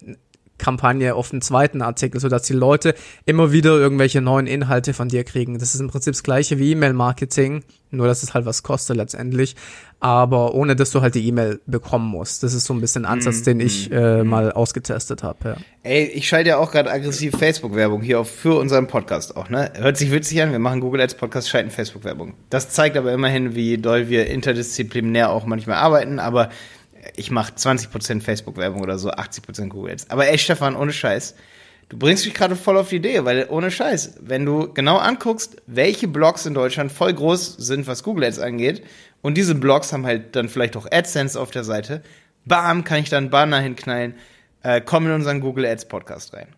Kampagne 0.65 1.15
auf 1.15 1.29
den 1.29 1.43
zweiten 1.43 1.83
Artikel, 1.83 2.21
sodass 2.21 2.45
die 2.45 2.55
Leute 2.55 2.95
immer 3.27 3.53
wieder 3.53 3.73
irgendwelche 3.73 4.23
neuen 4.23 4.47
Inhalte 4.47 4.95
von 4.95 5.09
dir 5.09 5.23
kriegen. 5.23 5.59
Das 5.59 5.75
ist 5.75 5.81
im 5.81 5.89
Prinzip 5.89 6.15
das 6.15 6.23
gleiche 6.23 6.59
wie 6.59 6.73
E-Mail-Marketing, 6.73 7.65
nur 7.91 8.07
dass 8.07 8.23
es 8.23 8.33
halt 8.33 8.47
was 8.47 8.63
kostet 8.63 8.97
letztendlich, 8.97 9.57
aber 10.01 10.55
ohne 10.55 10.75
dass 10.75 10.91
du 10.91 11.03
halt 11.03 11.15
die 11.17 11.27
E-Mail 11.29 11.61
bekommen 11.67 12.09
musst. 12.11 12.43
Das 12.43 12.55
ist 12.55 12.65
so 12.65 12.73
ein 12.73 12.81
bisschen 12.81 13.05
ein 13.05 13.13
Ansatz, 13.13 13.43
den 13.43 13.61
ich 13.61 13.93
äh, 13.93 14.25
mal 14.25 14.53
ausgetestet 14.53 15.23
habe. 15.23 15.39
Ja. 15.45 15.57
Ey, 15.83 16.05
ich 16.07 16.27
schalte 16.29 16.49
ja 16.49 16.57
auch 16.57 16.73
gerade 16.73 16.91
aggressiv 16.91 17.37
Facebook-Werbung 17.39 18.01
hier 18.01 18.21
auf 18.21 18.31
für 18.31 18.59
unseren 18.59 18.87
Podcast 18.87 19.37
auch, 19.37 19.51
ne? 19.51 19.71
Hört 19.77 19.99
sich 19.99 20.11
witzig 20.13 20.41
an, 20.41 20.51
wir 20.51 20.59
machen 20.59 20.81
Google 20.81 21.03
Ads 21.03 21.17
Podcast, 21.17 21.51
schalten 21.51 21.71
Facebook-Werbung. 21.71 22.33
Das 22.49 22.71
zeigt 22.71 22.97
aber 22.97 23.13
immerhin, 23.13 23.55
wie 23.55 23.77
doll 23.77 24.09
wir 24.09 24.29
interdisziplinär 24.29 25.31
auch 25.31 25.45
manchmal 25.45 25.77
arbeiten, 25.77 26.19
aber 26.19 26.49
ich 27.17 27.31
mache 27.31 27.55
20% 27.55 28.21
Facebook-Werbung 28.21 28.83
oder 28.83 28.99
so, 28.99 29.11
80% 29.11 29.69
Google 29.69 29.93
Ads. 29.93 30.11
Aber 30.11 30.27
ey, 30.27 30.39
Stefan, 30.39 30.77
ohne 30.77 30.93
Scheiß, 30.93 31.35
du 31.89 31.99
bringst 31.99 32.25
mich 32.25 32.35
gerade 32.35 32.57
voll 32.57 32.77
auf 32.77 32.89
die 32.89 32.97
Idee, 32.97 33.25
weil 33.25 33.47
ohne 33.49 33.71
Scheiß, 33.71 34.15
wenn 34.21 34.45
du 34.45 34.73
genau 34.73 34.99
anguckst, 34.99 35.57
welche 35.67 36.09
Blogs 36.09 36.47
in 36.47 36.55
Deutschland 36.55 36.93
voll 36.93 37.13
groß 37.13 37.57
sind, 37.59 37.87
was 37.87 38.03
Google 38.03 38.25
Ads 38.25 38.39
angeht, 38.39 38.83
und 39.23 39.39
diese 39.39 39.55
Blogs 39.55 39.93
haben 39.93 40.05
halt 40.05 40.37
dann 40.37 40.51
vielleicht 40.51 40.77
auch 40.77 40.87
AdSense 40.91 41.41
auf 41.41 41.51
der 41.51 41.65
Seite, 41.65 42.03
bam, 42.45 42.85
kann 42.85 43.01
ich 43.01 43.09
dann 43.09 43.31
Banner 43.31 43.59
hinknallen, 43.59 44.15
äh, 44.63 44.81
komm 44.81 45.07
in 45.07 45.13
unseren 45.13 45.41
Google 45.41 45.65
Ads 45.65 45.87
Podcast 45.87 46.35
rein. 46.35 46.49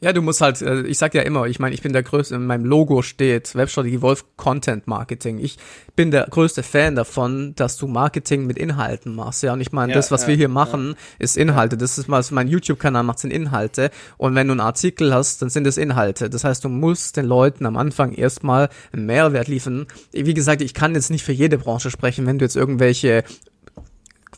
Ja, 0.00 0.12
du 0.12 0.22
musst 0.22 0.40
halt, 0.40 0.62
äh, 0.62 0.82
ich 0.82 0.96
sag 0.96 1.14
ja 1.14 1.22
immer, 1.22 1.46
ich 1.46 1.58
meine, 1.58 1.74
ich 1.74 1.82
bin 1.82 1.92
der 1.92 2.04
größte, 2.04 2.36
in 2.36 2.46
meinem 2.46 2.64
Logo 2.64 3.02
steht 3.02 3.54
Webstrategie 3.56 4.00
Wolf 4.00 4.24
Content 4.36 4.86
Marketing. 4.86 5.38
Ich 5.40 5.58
bin 5.96 6.12
der 6.12 6.26
größte 6.30 6.62
Fan 6.62 6.94
davon, 6.94 7.54
dass 7.56 7.76
du 7.76 7.88
Marketing 7.88 8.46
mit 8.46 8.58
Inhalten 8.58 9.16
machst. 9.16 9.42
Ja, 9.42 9.54
und 9.54 9.60
ich 9.60 9.72
meine, 9.72 9.92
Ja, 9.92 9.96
das, 9.96 10.12
was 10.12 10.22
ja, 10.22 10.28
wir 10.28 10.36
hier 10.36 10.48
machen, 10.48 10.94
ist 11.18 11.36
Inhalte. 11.36 11.76
Das 11.76 11.98
ist 11.98 12.08
was 12.08 12.30
mein 12.30 12.46
YouTube-Kanal 12.46 13.02
macht, 13.02 13.18
sind 13.18 13.32
Inhalte. 13.32 13.90
Und 14.18 14.36
wenn 14.36 14.46
du 14.46 14.52
einen 14.52 14.60
Artikel 14.60 15.12
hast, 15.12 15.42
dann 15.42 15.50
sind 15.50 15.66
es 15.66 15.76
Inhalte. 15.76 16.30
Das 16.30 16.44
heißt, 16.44 16.64
du 16.64 16.68
musst 16.68 17.16
den 17.16 17.26
Leuten 17.26 17.66
am 17.66 17.76
Anfang 17.76 18.12
erstmal 18.12 18.68
einen 18.92 19.06
Mehrwert 19.06 19.48
liefern. 19.48 19.86
Wie 20.12 20.34
gesagt, 20.34 20.62
ich 20.62 20.74
kann 20.74 20.94
jetzt 20.94 21.10
nicht 21.10 21.24
für 21.24 21.32
jede 21.32 21.58
Branche 21.58 21.90
sprechen. 21.90 22.24
Wenn 22.24 22.38
du 22.38 22.44
jetzt 22.44 22.56
irgendwelche 22.56 23.24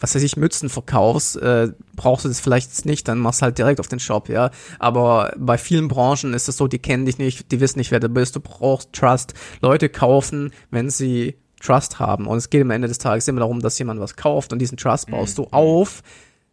was 0.00 0.14
weiß 0.14 0.22
ich, 0.22 0.36
Mützen 0.36 0.68
verkaufst, 0.68 1.36
äh, 1.36 1.68
brauchst 1.94 2.24
du 2.24 2.28
das 2.28 2.40
vielleicht 2.40 2.86
nicht, 2.86 3.06
dann 3.06 3.18
machst 3.18 3.42
halt 3.42 3.58
direkt 3.58 3.80
auf 3.80 3.88
den 3.88 4.00
Shop, 4.00 4.28
ja. 4.28 4.50
Aber 4.78 5.34
bei 5.38 5.58
vielen 5.58 5.88
Branchen 5.88 6.34
ist 6.34 6.48
es 6.48 6.56
so, 6.56 6.66
die 6.66 6.78
kennen 6.78 7.06
dich 7.06 7.18
nicht, 7.18 7.52
die 7.52 7.60
wissen 7.60 7.78
nicht, 7.78 7.90
wer 7.90 8.00
du 8.00 8.08
bist, 8.08 8.34
du 8.34 8.40
brauchst 8.40 8.92
Trust. 8.92 9.34
Leute 9.60 9.88
kaufen, 9.88 10.52
wenn 10.70 10.90
sie 10.90 11.36
Trust 11.60 11.98
haben. 11.98 12.26
Und 12.26 12.38
es 12.38 12.50
geht 12.50 12.62
am 12.62 12.70
Ende 12.70 12.88
des 12.88 12.98
Tages 12.98 13.28
immer 13.28 13.40
darum, 13.40 13.60
dass 13.60 13.78
jemand 13.78 14.00
was 14.00 14.16
kauft 14.16 14.52
und 14.52 14.58
diesen 14.58 14.78
Trust 14.78 15.10
baust 15.10 15.38
du 15.38 15.44
auf 15.50 16.02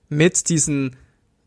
mit 0.09 0.49
diesen 0.49 0.95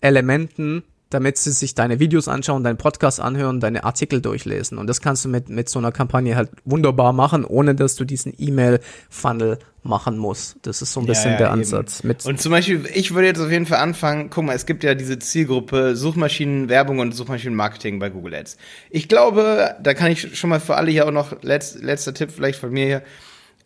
Elementen, 0.00 0.82
damit 1.10 1.36
sie 1.36 1.50
sich 1.50 1.74
deine 1.74 1.98
Videos 1.98 2.28
anschauen, 2.28 2.64
deinen 2.64 2.78
Podcast 2.78 3.20
anhören, 3.20 3.60
deine 3.60 3.84
Artikel 3.84 4.20
durchlesen. 4.20 4.78
Und 4.78 4.86
das 4.86 5.00
kannst 5.00 5.24
du 5.24 5.28
mit, 5.28 5.48
mit 5.48 5.68
so 5.68 5.78
einer 5.80 5.92
Kampagne 5.92 6.36
halt 6.36 6.50
wunderbar 6.64 7.12
machen, 7.12 7.44
ohne 7.44 7.74
dass 7.74 7.96
du 7.96 8.04
diesen 8.04 8.32
E-Mail-Funnel 8.38 9.58
machen 9.82 10.18
musst. 10.18 10.56
Das 10.62 10.82
ist 10.82 10.92
so 10.92 11.00
ein 11.00 11.06
bisschen 11.06 11.36
der 11.38 11.48
eben. 11.48 11.60
Ansatz. 11.60 12.04
Mit 12.04 12.24
Und 12.26 12.40
zum 12.40 12.52
Beispiel, 12.52 12.84
ich 12.94 13.12
würde 13.14 13.26
jetzt 13.26 13.40
auf 13.40 13.50
jeden 13.50 13.66
Fall 13.66 13.78
anfangen, 13.78 14.30
guck 14.30 14.44
mal, 14.44 14.54
es 14.54 14.66
gibt 14.66 14.84
ja 14.84 14.94
diese 14.94 15.18
Zielgruppe 15.18 15.96
Suchmaschinenwerbung 15.96 16.98
und 17.00 17.12
Suchmaschinenmarketing 17.12 17.98
bei 17.98 18.10
Google 18.10 18.34
Ads. 18.34 18.56
Ich 18.90 19.08
glaube, 19.08 19.74
da 19.82 19.94
kann 19.94 20.12
ich 20.12 20.38
schon 20.38 20.50
mal 20.50 20.60
für 20.60 20.76
alle 20.76 20.90
hier 20.90 21.06
auch 21.06 21.12
noch, 21.12 21.42
letz, 21.42 21.74
letzter 21.74 22.14
Tipp 22.14 22.30
vielleicht 22.30 22.60
von 22.60 22.70
mir 22.70 22.86
hier, 22.86 23.02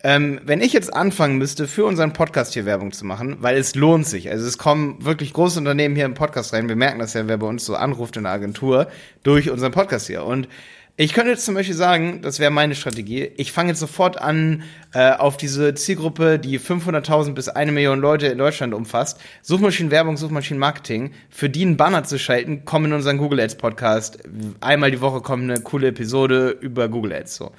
ähm, 0.05 0.39
wenn 0.43 0.61
ich 0.61 0.71
jetzt 0.71 0.93
anfangen 0.93 1.39
müsste, 1.39 1.67
für 1.67 1.83
unseren 1.83 2.13
Podcast 2.13 2.53
hier 2.53 2.67
Werbung 2.67 2.91
zu 2.91 3.07
machen, 3.07 3.37
weil 3.39 3.57
es 3.57 3.73
lohnt 3.73 4.05
sich. 4.05 4.29
Also 4.29 4.45
es 4.45 4.59
kommen 4.59 5.03
wirklich 5.03 5.33
große 5.33 5.57
Unternehmen 5.57 5.95
hier 5.95 6.05
im 6.05 6.13
Podcast 6.13 6.53
rein. 6.53 6.69
Wir 6.69 6.75
merken 6.75 6.99
das 6.99 7.15
ja, 7.15 7.27
wer 7.27 7.39
bei 7.39 7.47
uns 7.47 7.65
so 7.65 7.75
anruft 7.75 8.15
in 8.15 8.21
der 8.21 8.31
Agentur, 8.31 8.87
durch 9.23 9.49
unseren 9.49 9.71
Podcast 9.71 10.05
hier. 10.05 10.23
Und 10.23 10.47
ich 10.95 11.13
könnte 11.13 11.31
jetzt 11.31 11.43
zum 11.43 11.55
Beispiel 11.55 11.73
sagen, 11.73 12.21
das 12.21 12.37
wäre 12.37 12.51
meine 12.51 12.75
Strategie. 12.75 13.31
Ich 13.37 13.51
fange 13.51 13.69
jetzt 13.69 13.79
sofort 13.79 14.21
an, 14.21 14.61
äh, 14.93 15.09
auf 15.13 15.37
diese 15.37 15.73
Zielgruppe, 15.73 16.37
die 16.37 16.59
500.000 16.59 17.33
bis 17.33 17.49
eine 17.49 17.71
Million 17.71 17.99
Leute 17.99 18.27
in 18.27 18.37
Deutschland 18.37 18.75
umfasst, 18.75 19.19
Suchmaschinenwerbung, 19.41 20.17
Suchmaschinenmarketing, 20.17 21.13
für 21.31 21.49
die 21.49 21.63
einen 21.63 21.77
Banner 21.77 22.03
zu 22.03 22.19
schalten, 22.19 22.63
kommen 22.63 22.85
in 22.85 22.93
unseren 22.93 23.17
Google 23.17 23.39
Ads 23.39 23.55
Podcast. 23.55 24.19
Einmal 24.61 24.91
die 24.91 25.01
Woche 25.01 25.21
kommt 25.21 25.49
eine 25.49 25.61
coole 25.61 25.87
Episode 25.87 26.49
über 26.61 26.89
Google 26.89 27.13
Ads. 27.13 27.37
So. 27.37 27.51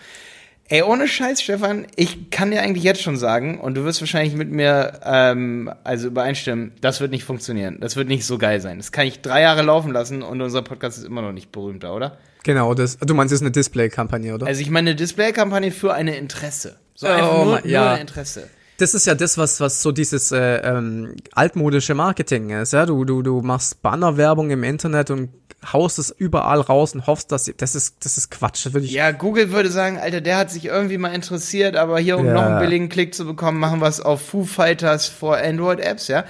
Ey, 0.69 0.83
ohne 0.83 1.07
Scheiß, 1.07 1.43
Stefan, 1.43 1.87
ich 1.95 2.31
kann 2.31 2.51
dir 2.51 2.61
eigentlich 2.61 2.83
jetzt 2.83 3.01
schon 3.01 3.17
sagen, 3.17 3.61
und 3.61 3.75
du 3.77 3.85
wirst 3.85 4.01
wahrscheinlich 4.01 4.35
mit 4.35 4.51
mir 4.51 5.01
ähm, 5.05 5.71
also 5.85 6.09
übereinstimmen, 6.09 6.73
das 6.81 7.01
wird 7.01 7.13
nicht 7.13 7.23
funktionieren. 7.25 7.79
Das 7.81 7.95
wird 7.95 8.09
nicht 8.09 8.27
so 8.27 8.37
geil 8.37 8.61
sein. 8.61 8.79
Das 8.79 8.91
kann 8.91 9.07
ich 9.07 9.21
drei 9.23 9.43
Jahre 9.43 9.63
laufen 9.63 9.93
lassen 9.93 10.23
und 10.23 10.41
unser 10.41 10.63
Podcast 10.63 10.99
ist 10.99 11.05
immer 11.05 11.23
noch 11.23 11.33
nicht 11.33 11.53
berühmter, 11.53 11.95
oder? 11.95 12.19
Genau, 12.43 12.75
das, 12.75 12.99
du 12.99 13.15
meinst, 13.15 13.33
es 13.33 13.41
ist 13.41 13.43
eine 13.45 13.53
Display-Kampagne, 13.53 14.35
oder? 14.35 14.47
Also 14.47 14.61
ich 14.61 14.71
meine 14.71 14.91
eine 14.91 14.97
Display-Kampagne 14.97 15.71
für 15.71 15.95
eine 15.95 16.17
Interesse. 16.17 16.77
So 16.95 17.07
einfach 17.07 17.33
Oh, 17.39 17.45
nur, 17.45 17.67
ja. 17.67 17.83
nur 17.83 17.91
ein 17.93 18.01
Interesse. 18.01 18.49
Das 18.79 18.93
ist 18.93 19.07
ja 19.07 19.15
das, 19.15 19.39
was, 19.39 19.61
was 19.61 19.81
so 19.83 19.91
dieses 19.93 20.33
äh, 20.33 20.57
ähm, 20.59 21.15
altmodische 21.33 21.95
Marketing 21.95 22.51
ist. 22.51 22.73
Ja? 22.73 22.87
Du, 22.87 23.05
du, 23.05 23.23
du 23.23 23.41
machst 23.41 23.83
Bannerwerbung 23.83 24.51
im 24.51 24.65
Internet 24.65 25.11
und 25.11 25.31
haust 25.73 25.99
es 25.99 26.11
überall 26.11 26.61
raus 26.61 26.95
und 26.95 27.07
hoffst, 27.07 27.33
dass 27.33 27.51
das 27.57 27.75
ist, 27.75 27.97
das 28.05 28.19
ist 28.19 28.31
Quatsch. 28.31 28.67
Das 28.67 28.73
würde 28.73 28.87
ich. 28.87 28.93
Ja, 28.93 29.11
Google 29.11 29.51
würde 29.53 29.71
sagen, 29.71 29.99
Alter, 29.99 30.21
der 30.21 30.37
hat 30.37 30.51
sich 30.51 30.65
irgendwie 30.67 30.99
mal 30.99 31.15
interessiert, 31.15 31.77
aber 31.77 31.99
hier, 31.99 32.19
um 32.19 32.27
Ja. 32.27 32.33
noch 32.35 32.43
einen 32.43 32.59
billigen 32.59 32.89
Klick 32.89 33.15
zu 33.15 33.25
bekommen, 33.25 33.59
machen 33.59 33.81
wir 33.81 33.89
es 33.89 34.01
auf 34.01 34.21
Foo 34.21 34.45
Fighters 34.45 35.07
for 35.07 35.37
Android-Apps, 35.37 36.09
ja. 36.09 36.25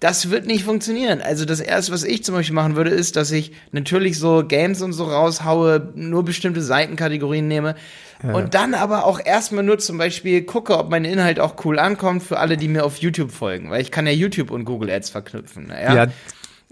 Das 0.00 0.30
wird 0.30 0.46
nicht 0.46 0.64
funktionieren. 0.64 1.20
Also 1.20 1.44
das 1.44 1.60
erste, 1.60 1.92
was 1.92 2.02
ich 2.02 2.24
zum 2.24 2.34
Beispiel 2.34 2.56
machen 2.56 2.74
würde, 2.74 2.90
ist, 2.90 3.14
dass 3.14 3.30
ich 3.30 3.52
natürlich 3.70 4.18
so 4.18 4.44
Games 4.44 4.82
und 4.82 4.92
so 4.92 5.04
raushaue, 5.04 5.92
nur 5.94 6.24
bestimmte 6.24 6.60
Seitenkategorien 6.60 7.46
nehme 7.46 7.76
und 8.24 8.54
dann 8.54 8.74
aber 8.74 9.04
auch 9.04 9.20
erstmal 9.24 9.62
nur 9.64 9.78
zum 9.78 9.98
Beispiel 9.98 10.42
gucke, 10.42 10.76
ob 10.78 10.90
mein 10.90 11.04
Inhalt 11.04 11.38
auch 11.40 11.64
cool 11.64 11.78
ankommt 11.78 12.22
für 12.24 12.38
alle, 12.40 12.56
die 12.56 12.66
mir 12.68 12.84
auf 12.84 12.96
YouTube 12.98 13.30
folgen, 13.32 13.70
weil 13.70 13.80
ich 13.80 13.90
kann 13.92 14.06
ja 14.06 14.12
YouTube 14.12 14.50
und 14.50 14.64
Google 14.64 14.90
Ads 14.90 15.10
verknüpfen. 15.10 15.70
Ja, 15.70 15.94
Ja, 15.94 16.06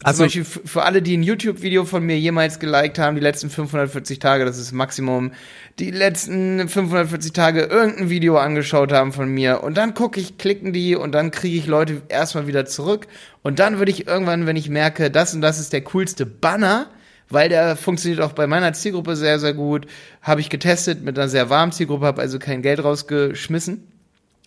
Zum 0.00 0.06
also 0.06 0.22
Beispiel 0.24 0.42
f- 0.42 0.60
für 0.64 0.82
alle, 0.84 1.02
die 1.02 1.14
ein 1.14 1.22
YouTube-Video 1.22 1.84
von 1.84 2.02
mir 2.02 2.18
jemals 2.18 2.58
geliked 2.58 2.98
haben, 2.98 3.16
die 3.16 3.20
letzten 3.20 3.50
540 3.50 4.18
Tage, 4.18 4.46
das 4.46 4.56
ist 4.56 4.72
Maximum, 4.72 5.32
die 5.78 5.90
letzten 5.90 6.66
540 6.70 7.34
Tage 7.34 7.64
irgendein 7.64 8.08
Video 8.08 8.38
angeschaut 8.38 8.92
haben 8.92 9.12
von 9.12 9.28
mir 9.28 9.62
und 9.62 9.76
dann 9.76 9.92
gucke 9.92 10.18
ich, 10.18 10.38
klicken 10.38 10.72
die 10.72 10.96
und 10.96 11.12
dann 11.12 11.30
kriege 11.30 11.56
ich 11.58 11.66
Leute 11.66 12.00
erstmal 12.08 12.46
wieder 12.46 12.64
zurück 12.64 13.08
und 13.42 13.58
dann 13.58 13.78
würde 13.78 13.90
ich 13.90 14.06
irgendwann, 14.06 14.46
wenn 14.46 14.56
ich 14.56 14.70
merke, 14.70 15.10
das 15.10 15.34
und 15.34 15.42
das 15.42 15.60
ist 15.60 15.74
der 15.74 15.82
coolste 15.82 16.24
Banner, 16.24 16.86
weil 17.28 17.50
der 17.50 17.76
funktioniert 17.76 18.22
auch 18.22 18.32
bei 18.32 18.46
meiner 18.46 18.72
Zielgruppe 18.72 19.16
sehr, 19.16 19.38
sehr 19.38 19.52
gut, 19.52 19.86
habe 20.22 20.40
ich 20.40 20.48
getestet 20.48 21.02
mit 21.04 21.18
einer 21.18 21.28
sehr 21.28 21.50
warmen 21.50 21.72
Zielgruppe, 21.72 22.06
habe 22.06 22.22
also 22.22 22.38
kein 22.38 22.62
Geld 22.62 22.82
rausgeschmissen. 22.82 23.84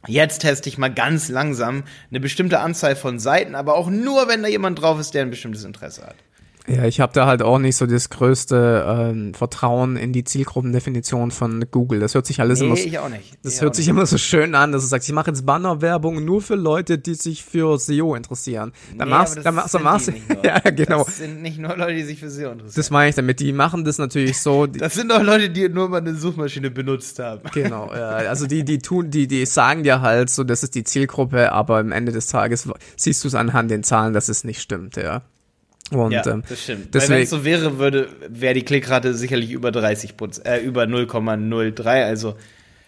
Jetzt 0.07 0.39
teste 0.39 0.67
ich 0.67 0.77
mal 0.77 0.93
ganz 0.93 1.29
langsam 1.29 1.83
eine 2.09 2.19
bestimmte 2.19 2.59
Anzahl 2.59 2.95
von 2.95 3.19
Seiten, 3.19 3.55
aber 3.55 3.75
auch 3.75 3.89
nur, 3.89 4.27
wenn 4.27 4.43
da 4.43 4.49
jemand 4.49 4.81
drauf 4.81 4.99
ist, 4.99 5.13
der 5.13 5.21
ein 5.21 5.29
bestimmtes 5.29 5.63
Interesse 5.63 6.05
hat. 6.05 6.17
Ja, 6.67 6.85
ich 6.85 7.01
habe 7.01 7.11
da 7.13 7.25
halt 7.25 7.41
auch 7.41 7.59
nicht 7.59 7.75
so 7.75 7.85
das 7.85 8.09
größte 8.09 8.85
ähm, 8.87 9.33
Vertrauen 9.33 9.97
in 9.97 10.13
die 10.13 10.23
Zielgruppendefinition 10.23 11.31
von 11.31 11.65
Google. 11.69 11.99
Das 11.99 12.15
hört 12.15 12.25
sich 12.25 12.39
alles 12.39 12.61
immer 12.61 12.77
so, 12.77 12.83
ich 12.83 12.99
auch 12.99 13.09
nicht. 13.09 13.37
das 13.43 13.55
Ich 13.55 13.61
hört 13.61 13.71
auch 13.71 13.75
sich 13.75 13.87
nicht. 13.87 13.91
immer 13.91 14.05
so 14.05 14.17
schön 14.17 14.55
an, 14.55 14.71
dass 14.71 14.83
du 14.83 14.87
sagst, 14.87 15.09
ich 15.09 15.13
mache 15.13 15.29
jetzt 15.31 15.45
Bannerwerbung 15.45 16.23
nur 16.23 16.41
für 16.41 16.55
Leute, 16.55 16.97
die 16.97 17.15
sich 17.15 17.43
für 17.43 17.77
SEO 17.77 18.15
interessieren. 18.15 18.71
Dann 18.97 19.09
Nee, 19.09 19.13
machst, 19.13 19.39
dann 19.43 19.55
machst, 19.55 19.73
dann 19.75 19.81
sind 19.81 19.83
machst 19.83 20.07
du, 20.07 20.13
ja 20.47 20.59
genau. 20.59 21.03
Das 21.03 21.17
sind 21.17 21.41
nicht 21.41 21.59
nur 21.59 21.75
Leute, 21.75 21.95
die 21.95 22.03
sich 22.03 22.19
für 22.19 22.29
SEO 22.29 22.51
interessieren. 22.51 22.75
Das 22.77 22.89
meine 22.91 23.09
ich 23.09 23.15
damit. 23.15 23.39
Die 23.41 23.51
machen 23.51 23.83
das 23.83 23.97
natürlich 23.97 24.39
so. 24.39 24.65
Das 24.83 24.93
sind 24.93 25.11
doch 25.11 25.21
Leute, 25.21 25.49
die 25.49 25.67
nur 25.69 25.89
mal 25.89 25.97
eine 25.97 26.15
Suchmaschine 26.15 26.71
benutzt 26.71 27.19
haben. 27.19 27.41
Genau, 27.53 27.91
ja. 27.93 28.09
Also 28.33 28.47
die, 28.47 28.63
die 28.63 28.79
tun, 28.79 29.09
die, 29.09 29.27
die 29.27 29.45
sagen 29.45 29.83
dir 29.83 29.99
halt 30.01 30.29
so, 30.29 30.43
das 30.45 30.63
ist 30.63 30.75
die 30.75 30.83
Zielgruppe, 30.85 31.51
aber 31.51 31.79
am 31.79 31.91
Ende 31.91 32.11
des 32.13 32.27
Tages 32.27 32.69
siehst 32.95 33.23
du 33.23 33.27
es 33.27 33.35
anhand 33.35 33.69
den 33.69 33.83
Zahlen, 33.83 34.13
dass 34.13 34.29
es 34.29 34.43
nicht 34.45 34.61
stimmt, 34.61 34.95
ja. 34.95 35.23
Und 36.01 36.11
ja, 36.11 36.25
ähm, 36.25 36.43
das 36.47 36.63
stimmt. 36.63 36.85
Weil 36.85 36.91
deswegen- 36.91 37.13
wenn 37.15 37.23
es 37.23 37.29
so 37.29 37.45
wäre, 37.45 37.77
würde, 37.79 38.09
wäre 38.29 38.53
die 38.53 38.63
Klickrate 38.63 39.13
sicherlich 39.13 39.51
über 39.51 39.71
30 39.71 40.17
Prozent, 40.17 40.47
äh, 40.47 40.59
über 40.59 40.85
0,03, 40.87 42.03
also 42.05 42.35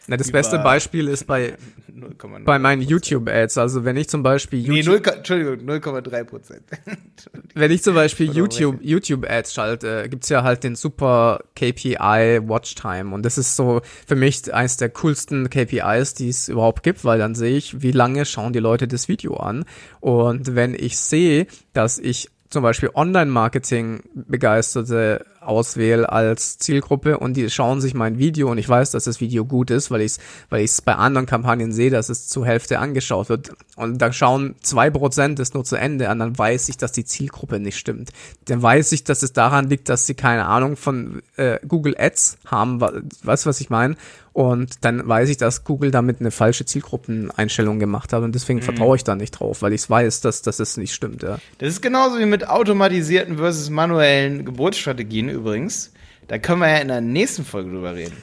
na, 0.07 0.17
das 0.17 0.31
beste 0.31 0.59
Beispiel 0.59 1.07
ist 1.07 1.25
bei, 1.25 1.55
0,03. 1.91 2.43
bei 2.43 2.59
meinen 2.59 2.81
YouTube-Ads. 2.83 3.57
Also 3.57 3.85
wenn 3.85 3.97
ich 3.97 4.07
zum 4.07 4.21
Beispiel 4.21 4.59
Nee, 4.59 4.81
YouTube, 4.81 5.03
0, 5.05 5.15
Entschuldigung, 5.15 5.55
0,3 5.65 6.23
Prozent. 6.23 6.61
wenn 7.55 7.71
ich 7.71 7.81
zum 7.81 7.95
Beispiel 7.95 8.31
YouTube, 8.31 8.77
YouTube-Ads 8.83 9.53
schalte, 9.53 10.07
gibt's 10.07 10.29
ja 10.29 10.43
halt 10.43 10.63
den 10.63 10.75
super 10.75 11.39
KPI 11.55 12.39
Watchtime. 12.43 13.15
Und 13.15 13.25
das 13.25 13.39
ist 13.39 13.55
so 13.55 13.81
für 14.05 14.15
mich 14.15 14.53
eines 14.53 14.77
der 14.77 14.89
coolsten 14.89 15.49
KPIs, 15.49 16.13
die 16.13 16.29
es 16.29 16.49
überhaupt 16.49 16.83
gibt, 16.83 17.03
weil 17.03 17.17
dann 17.17 17.33
sehe 17.33 17.57
ich, 17.57 17.81
wie 17.81 17.91
lange 17.91 18.25
schauen 18.25 18.53
die 18.53 18.59
Leute 18.59 18.87
das 18.87 19.07
Video 19.07 19.37
an. 19.37 19.65
Und 20.01 20.55
wenn 20.55 20.75
ich 20.75 20.99
sehe, 20.99 21.47
dass 21.73 21.97
ich 21.97 22.29
zum 22.55 22.63
Beispiel 22.63 22.89
Online-Marketing-Begeisterte 22.93 25.25
auswähle 25.45 26.11
als 26.11 26.57
Zielgruppe 26.57 27.17
und 27.17 27.35
die 27.35 27.49
schauen 27.49 27.81
sich 27.81 27.93
mein 27.93 28.17
Video 28.17 28.49
und 28.51 28.57
ich 28.57 28.67
weiß, 28.67 28.91
dass 28.91 29.05
das 29.05 29.21
Video 29.21 29.45
gut 29.45 29.71
ist, 29.71 29.91
weil 29.91 30.01
ich 30.01 30.13
es 30.13 30.19
weil 30.49 30.63
ich's 30.63 30.81
bei 30.81 30.95
anderen 30.95 31.25
Kampagnen 31.25 31.71
sehe, 31.71 31.89
dass 31.89 32.09
es 32.09 32.27
zur 32.27 32.45
Hälfte 32.45 32.79
angeschaut 32.79 33.29
wird 33.29 33.51
und 33.75 34.01
da 34.01 34.11
schauen 34.11 34.55
zwei 34.61 34.89
Prozent 34.89 35.39
es 35.39 35.53
nur 35.53 35.63
zu 35.63 35.75
Ende 35.75 36.09
an, 36.09 36.19
dann 36.19 36.37
weiß 36.37 36.69
ich, 36.69 36.77
dass 36.77 36.91
die 36.91 37.05
Zielgruppe 37.05 37.59
nicht 37.59 37.77
stimmt. 37.77 38.11
Dann 38.45 38.61
weiß 38.61 38.91
ich, 38.91 39.03
dass 39.03 39.23
es 39.23 39.33
daran 39.33 39.69
liegt, 39.69 39.89
dass 39.89 40.05
sie 40.05 40.15
keine 40.15 40.45
Ahnung 40.45 40.75
von 40.75 41.21
äh, 41.35 41.59
Google 41.67 41.95
Ads 41.97 42.37
haben, 42.45 42.81
weißt 42.81 43.45
du, 43.45 43.49
was 43.49 43.61
ich 43.61 43.69
meine? 43.69 43.95
Und 44.35 44.83
dann 44.83 45.07
weiß 45.07 45.29
ich, 45.29 45.37
dass 45.37 45.63
Google 45.63 45.91
damit 45.91 46.19
eine 46.19 46.29
falsche 46.29 46.65
Zielgruppeneinstellung 46.65 47.79
gemacht 47.79 48.11
hat 48.11 48.21
und 48.21 48.35
deswegen 48.35 48.61
vertraue 48.61 48.97
ich 48.97 49.05
da 49.05 49.15
nicht 49.15 49.31
drauf, 49.31 49.61
weil 49.61 49.71
ich 49.71 49.89
weiß, 49.89 50.19
dass, 50.19 50.41
dass 50.41 50.59
es 50.59 50.75
nicht 50.75 50.93
stimmt, 50.93 51.23
ja. 51.23 51.37
Das 51.59 51.69
ist 51.69 51.81
genauso 51.81 52.19
wie 52.19 52.25
mit 52.25 52.49
automatisierten 52.49 53.37
versus 53.37 53.69
manuellen 53.69 54.43
Geburtsstrategien 54.43 55.29
übrigens. 55.35 55.93
Da 56.27 56.39
können 56.39 56.59
wir 56.61 56.69
ja 56.69 56.77
in 56.77 56.87
der 56.87 57.01
nächsten 57.01 57.45
Folge 57.45 57.69
drüber 57.71 57.93
reden. 57.95 58.15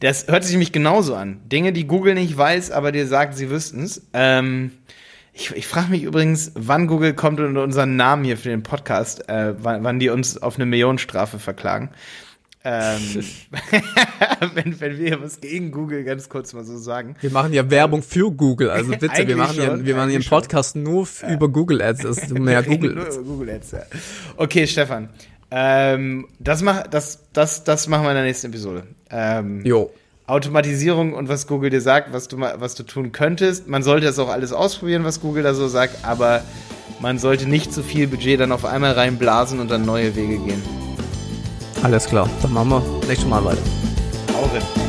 Das 0.00 0.26
hört 0.26 0.42
sich 0.44 0.52
nämlich 0.52 0.72
genauso 0.72 1.14
an. 1.14 1.40
Dinge, 1.46 1.72
die 1.72 1.86
Google 1.86 2.14
nicht 2.14 2.36
weiß, 2.36 2.70
aber 2.72 2.92
dir 2.92 3.06
sagt, 3.06 3.36
sie 3.36 3.48
wüssten 3.50 3.84
es. 3.84 4.02
Ähm, 4.12 4.72
ich 5.32 5.50
ich 5.56 5.66
frage 5.66 5.88
mich 5.90 6.02
übrigens, 6.02 6.52
wann 6.54 6.88
Google 6.88 7.14
kommt 7.14 7.40
und 7.40 7.56
unseren 7.56 7.96
Namen 7.96 8.24
hier 8.24 8.36
für 8.36 8.50
den 8.50 8.62
Podcast, 8.62 9.28
äh, 9.30 9.54
wann, 9.62 9.82
wann 9.84 9.98
die 9.98 10.10
uns 10.10 10.36
auf 10.36 10.56
eine 10.56 10.66
Millionenstrafe 10.66 11.38
verklagen. 11.38 11.90
Ähm, 12.64 13.00
wenn, 14.54 14.80
wenn 14.80 14.98
wir 14.98 15.22
was 15.22 15.40
gegen 15.40 15.70
Google 15.72 16.04
ganz 16.04 16.28
kurz 16.28 16.52
mal 16.52 16.64
so 16.64 16.76
sagen. 16.78 17.16
Wir 17.20 17.30
machen 17.30 17.52
ja 17.52 17.68
Werbung 17.70 18.02
für 18.02 18.30
Google, 18.30 18.70
also 18.70 18.90
bitte, 18.98 19.26
wir 19.26 19.36
machen, 19.36 19.56
schon, 19.56 19.84
wir 19.86 19.96
machen 19.96 20.10
hier 20.10 20.16
einen 20.16 20.22
schon. 20.22 20.38
Podcast 20.40 20.76
nur 20.76 21.02
f- 21.02 21.24
über 21.28 21.48
Google 21.48 21.82
Ads, 21.82 22.04
ist 22.04 22.30
mehr 22.38 22.62
Google 22.62 22.94
Nur 22.94 23.06
Ads. 23.06 23.16
über 23.16 23.24
Google 23.26 23.50
Ads, 23.50 23.70
ja. 23.72 23.82
Okay, 24.36 24.66
Stefan. 24.66 25.08
Ähm, 25.54 26.28
das, 26.38 26.62
mach, 26.62 26.86
das, 26.86 27.20
das, 27.34 27.62
das 27.62 27.86
machen 27.86 28.04
wir 28.04 28.10
in 28.10 28.16
der 28.16 28.24
nächsten 28.24 28.46
Episode. 28.46 28.84
Ähm, 29.10 29.60
Jo. 29.64 29.90
Automatisierung 30.26 31.12
und 31.12 31.28
was 31.28 31.46
Google 31.46 31.68
dir 31.68 31.82
sagt, 31.82 32.12
was 32.14 32.26
du, 32.28 32.40
was 32.40 32.74
du 32.74 32.84
tun 32.84 33.12
könntest. 33.12 33.68
Man 33.68 33.82
sollte 33.82 34.06
das 34.06 34.18
auch 34.18 34.30
alles 34.30 34.54
ausprobieren, 34.54 35.04
was 35.04 35.20
Google 35.20 35.42
da 35.42 35.52
so 35.52 35.68
sagt, 35.68 36.06
aber 36.06 36.42
man 37.00 37.18
sollte 37.18 37.46
nicht 37.46 37.72
zu 37.72 37.82
viel 37.82 38.06
Budget 38.06 38.40
dann 38.40 38.50
auf 38.50 38.64
einmal 38.64 38.92
reinblasen 38.92 39.60
und 39.60 39.70
dann 39.70 39.84
neue 39.84 40.16
Wege 40.16 40.38
gehen. 40.38 40.62
Alles 41.82 42.06
klar, 42.06 42.30
dann 42.40 42.52
machen 42.54 42.70
wir 42.70 42.82
nächstes 43.08 43.28
Mal 43.28 43.44
weiter. 43.44 43.62
Auch 44.34 44.54
in. 44.54 44.81